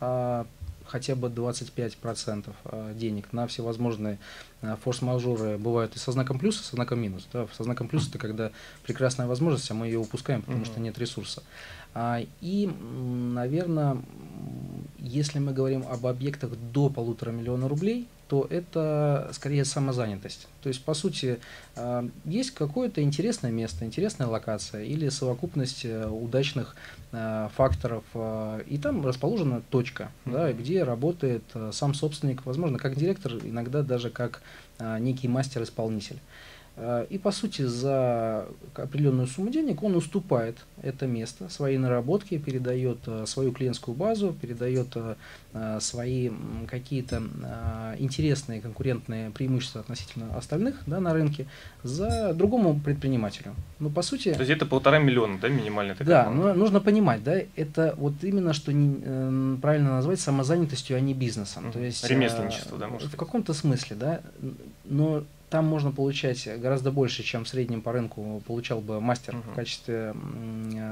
[0.86, 4.18] хотя бы 25% э, денег на всевозможные
[4.62, 7.28] э, форс-мажоры бывают и со знаком плюс, и со знаком минус.
[7.32, 7.46] Да?
[7.56, 8.50] Со знаком плюс это когда
[8.84, 10.66] прекрасная возможность, а мы ее упускаем, потому mm-hmm.
[10.66, 11.42] что нет ресурса.
[11.98, 13.96] А, и, наверное,
[14.98, 20.46] если мы говорим об объектах до полутора миллиона рублей, то это скорее самозанятость.
[20.62, 21.38] То есть, по сути,
[21.74, 26.76] а, есть какое-то интересное место, интересная локация или совокупность э, удачных
[27.12, 30.32] э, факторов, а, и там расположена точка, mm-hmm.
[30.32, 34.42] да, где работает э, сам собственник, возможно, как директор, иногда даже как
[35.00, 36.18] некий мастер-исполнитель.
[36.76, 42.98] Э, и, по сути, за определенную сумму денег он уступает это место, свои наработки, передает
[43.06, 45.14] э, свою клиентскую базу, передает э,
[45.80, 46.30] свои
[46.68, 47.22] какие-то
[47.98, 51.46] интересные конкурентные преимущества относительно остальных да, на рынке
[51.82, 53.54] за другому предпринимателю.
[53.78, 54.34] Ну, по сути...
[54.34, 55.96] То есть это полтора миллиона, да, минимально?
[55.98, 61.14] Да, но нужно понимать, да, это вот именно, что не, правильно назвать самозанятостью, а не
[61.14, 61.72] бизнесом.
[61.72, 64.20] То есть, Ремесленничество, да, может В каком-то смысле, да,
[64.84, 69.52] но там можно получать гораздо больше, чем в среднем по рынку получал бы мастер uh-huh.
[69.52, 70.14] в качестве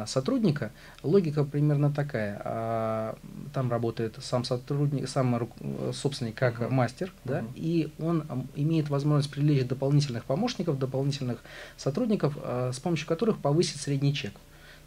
[0.07, 0.71] сотрудника.
[1.03, 2.41] Логика примерно такая.
[2.45, 3.19] А,
[3.53, 5.49] там работает сам сотрудник, сам
[5.93, 6.69] собственник как uh-huh.
[6.69, 7.53] мастер, да, uh-huh.
[7.57, 8.25] и он
[8.55, 11.43] имеет возможность привлечь дополнительных помощников, дополнительных
[11.77, 14.35] сотрудников, а, с помощью которых повысить средний чек.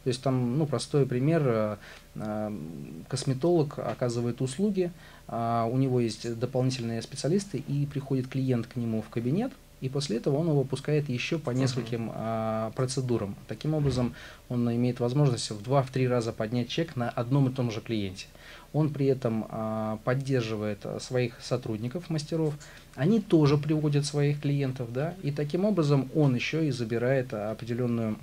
[0.07, 1.77] То есть там, ну, простой пример,
[2.15, 2.53] а,
[3.09, 4.89] косметолог оказывает услуги,
[5.27, 9.51] у него есть дополнительные специалисты, и приходит клиент к нему в кабинет,
[9.81, 13.35] и после этого он его пускает еще по нескольким а, процедурам.
[13.47, 14.15] Таким образом,
[14.49, 18.25] он имеет возможность в 2-3 раза поднять чек на одном и том же клиенте.
[18.73, 22.55] Он при этом а, поддерживает своих сотрудников, мастеров,
[22.95, 28.17] они тоже приводят своих клиентов, да, и таким образом он еще и забирает определенную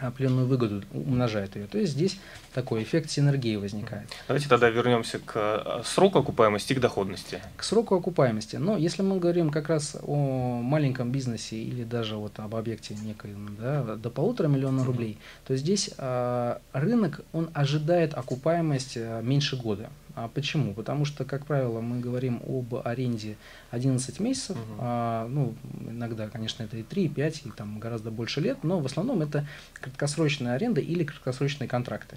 [0.00, 1.66] определенную выгоду, умножает ее.
[1.66, 2.18] То есть здесь
[2.54, 4.08] такой эффект синергии возникает.
[4.28, 7.40] Давайте тогда вернемся к э, сроку окупаемости и к доходности.
[7.56, 8.56] К сроку окупаемости.
[8.56, 13.32] Но если мы говорим как раз о маленьком бизнесе или даже вот об объекте некой
[13.58, 19.90] да, до полутора миллиона рублей, то здесь э, рынок он ожидает окупаемость э, меньше года.
[20.16, 20.72] А почему?
[20.72, 23.36] Потому что, как правило, мы говорим об аренде
[23.70, 24.78] 11 месяцев, угу.
[24.78, 25.54] а, ну,
[25.86, 29.20] иногда, конечно, это и 3, и 5, и там гораздо больше лет, но в основном
[29.20, 32.16] это краткосрочная аренда или краткосрочные контракты.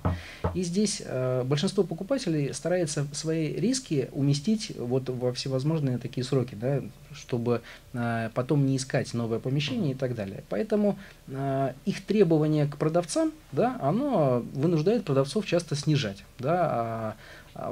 [0.53, 6.81] И здесь а, большинство покупателей старается свои риски уместить вот во всевозможные такие сроки, да,
[7.11, 7.61] чтобы
[7.93, 10.45] а, потом не искать новое помещение и так далее.
[10.47, 10.97] Поэтому
[11.27, 17.15] а, их требование к продавцам, да, оно вынуждает продавцов часто снижать, да, а,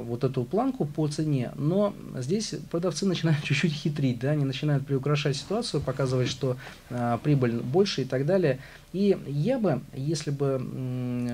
[0.00, 5.36] вот эту планку по цене, но здесь продавцы начинают чуть-чуть хитрить, да, они начинают приукрашать
[5.36, 6.56] ситуацию, показывать, что
[6.90, 8.58] а, прибыль больше и так далее.
[8.92, 10.60] И я бы, если бы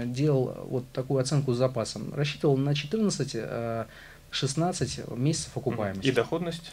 [0.07, 3.87] делал вот такую оценку с запасом, рассчитывал на 14-16 а,
[5.17, 6.09] месяцев окупаемости.
[6.09, 6.73] И доходность?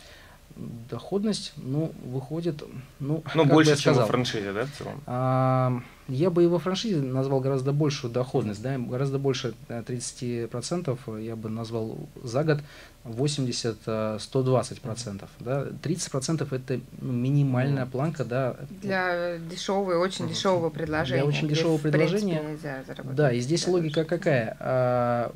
[0.89, 2.63] Доходность, ну, выходит,
[2.99, 5.01] ну, ну больше, чем во франшизе, да, в целом?
[5.05, 11.35] А, я бы его франшизе назвал гораздо большую доходность, да, гораздо больше 30% э, я
[11.35, 12.59] бы назвал за год
[13.05, 18.57] 80-120%, да, 30% это ну, минимальная планка, да.
[18.81, 21.21] Для дешевого, очень дешевого предложения.
[21.21, 22.41] Для очень дешевого предложения.
[23.03, 25.31] Да, и здесь логика какая?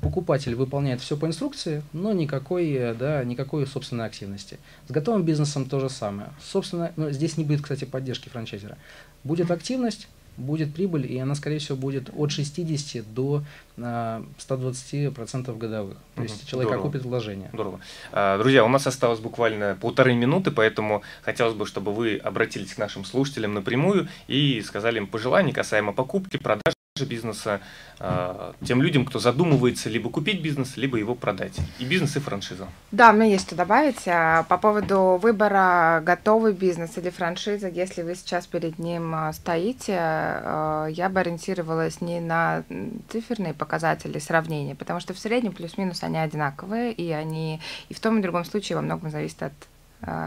[0.00, 4.58] Покупатель выполняет все по инструкции, но никакой, да, никакой собственной активности.
[4.88, 6.30] С готовым бизнесом то же самое.
[6.42, 8.76] Собственно, но здесь не будет, кстати, поддержки франчайзера.
[9.22, 13.44] Будет активность, будет прибыль, и она, скорее всего, будет от 60 до
[13.78, 15.98] а, 120% годовых.
[16.16, 16.88] То есть человек Здорово.
[16.88, 17.50] окупит вложение.
[17.52, 17.80] Здорово.
[18.12, 22.78] А, друзья, у нас осталось буквально полторы минуты, поэтому хотелось бы, чтобы вы обратились к
[22.78, 26.74] нашим слушателям напрямую и сказали им пожелания касаемо покупки, продажи
[27.06, 27.60] бизнеса
[27.98, 31.56] э, тем людям, кто задумывается либо купить бизнес, либо его продать.
[31.78, 32.68] И бизнес, и франшиза.
[32.92, 34.06] Да, меня есть что добавить.
[34.06, 39.92] А, по поводу выбора готовый бизнес или франшиза, если вы сейчас перед ним а, стоите,
[39.92, 42.64] я бы ориентировалась не на
[43.08, 48.16] циферные показатели сравнения, потому что в среднем плюс-минус они одинаковые, и они и в том
[48.16, 49.69] и в другом случае во многом зависит от а,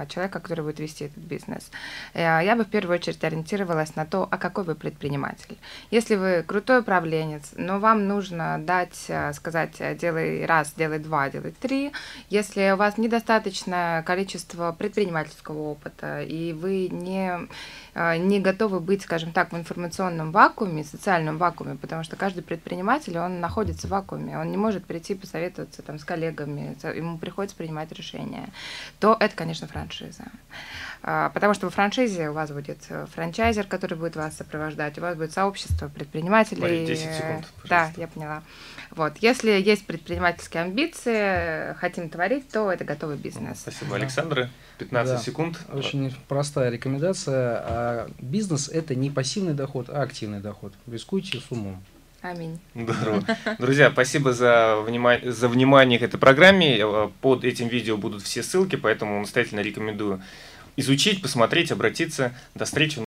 [0.07, 1.71] человека, который будет вести этот бизнес.
[2.13, 5.57] Э, я бы в первую очередь ориентировалась на то, а какой вы предприниматель.
[5.91, 11.29] Если вы крутой управленец, но вам нужно дать, э, сказать, э, делай раз, делай два,
[11.29, 11.91] делай три.
[12.29, 17.47] Если у вас недостаточное количество предпринимательского опыта, и вы не
[17.95, 23.17] а, не готовы быть, скажем так, в информационном вакууме, социальном вакууме, потому что каждый предприниматель,
[23.19, 27.91] он находится в вакууме, он не может прийти посоветоваться там с коллегами, ему приходится принимать
[27.91, 28.49] решения,
[28.99, 30.25] то это, конечно, конечно, франшиза.
[31.33, 35.17] Потому что в франшизе у вас будет э, франчайзер, который будет вас сопровождать, у вас
[35.17, 36.61] будет сообщество предпринимателей.
[36.61, 37.67] Мария, 10 секунд, пожалуйста.
[37.67, 38.43] Да, я поняла.
[38.91, 39.17] Вот.
[39.17, 43.59] Если есть предпринимательские амбиции, хотим творить, то это готовый бизнес.
[43.59, 44.49] Спасибо, Александр.
[44.77, 45.19] 15 Да.
[45.19, 45.59] секунд.
[45.73, 47.57] Очень простая рекомендация.
[47.65, 50.73] А Бизнес– это не пассивный доход, а активный доход.
[50.87, 51.83] Рискуйте с умом.
[52.23, 52.57] Аминь.
[52.73, 53.21] Здорово.
[53.59, 56.77] Друзья, спасибо за, внима- за внимание к этой программе.
[56.79, 60.21] Э, Под этим видео будут все ссылки, поэтому настоятельно рекомендую
[60.77, 62.33] изучить, посмотреть, обратиться.
[62.55, 62.97] До встречи.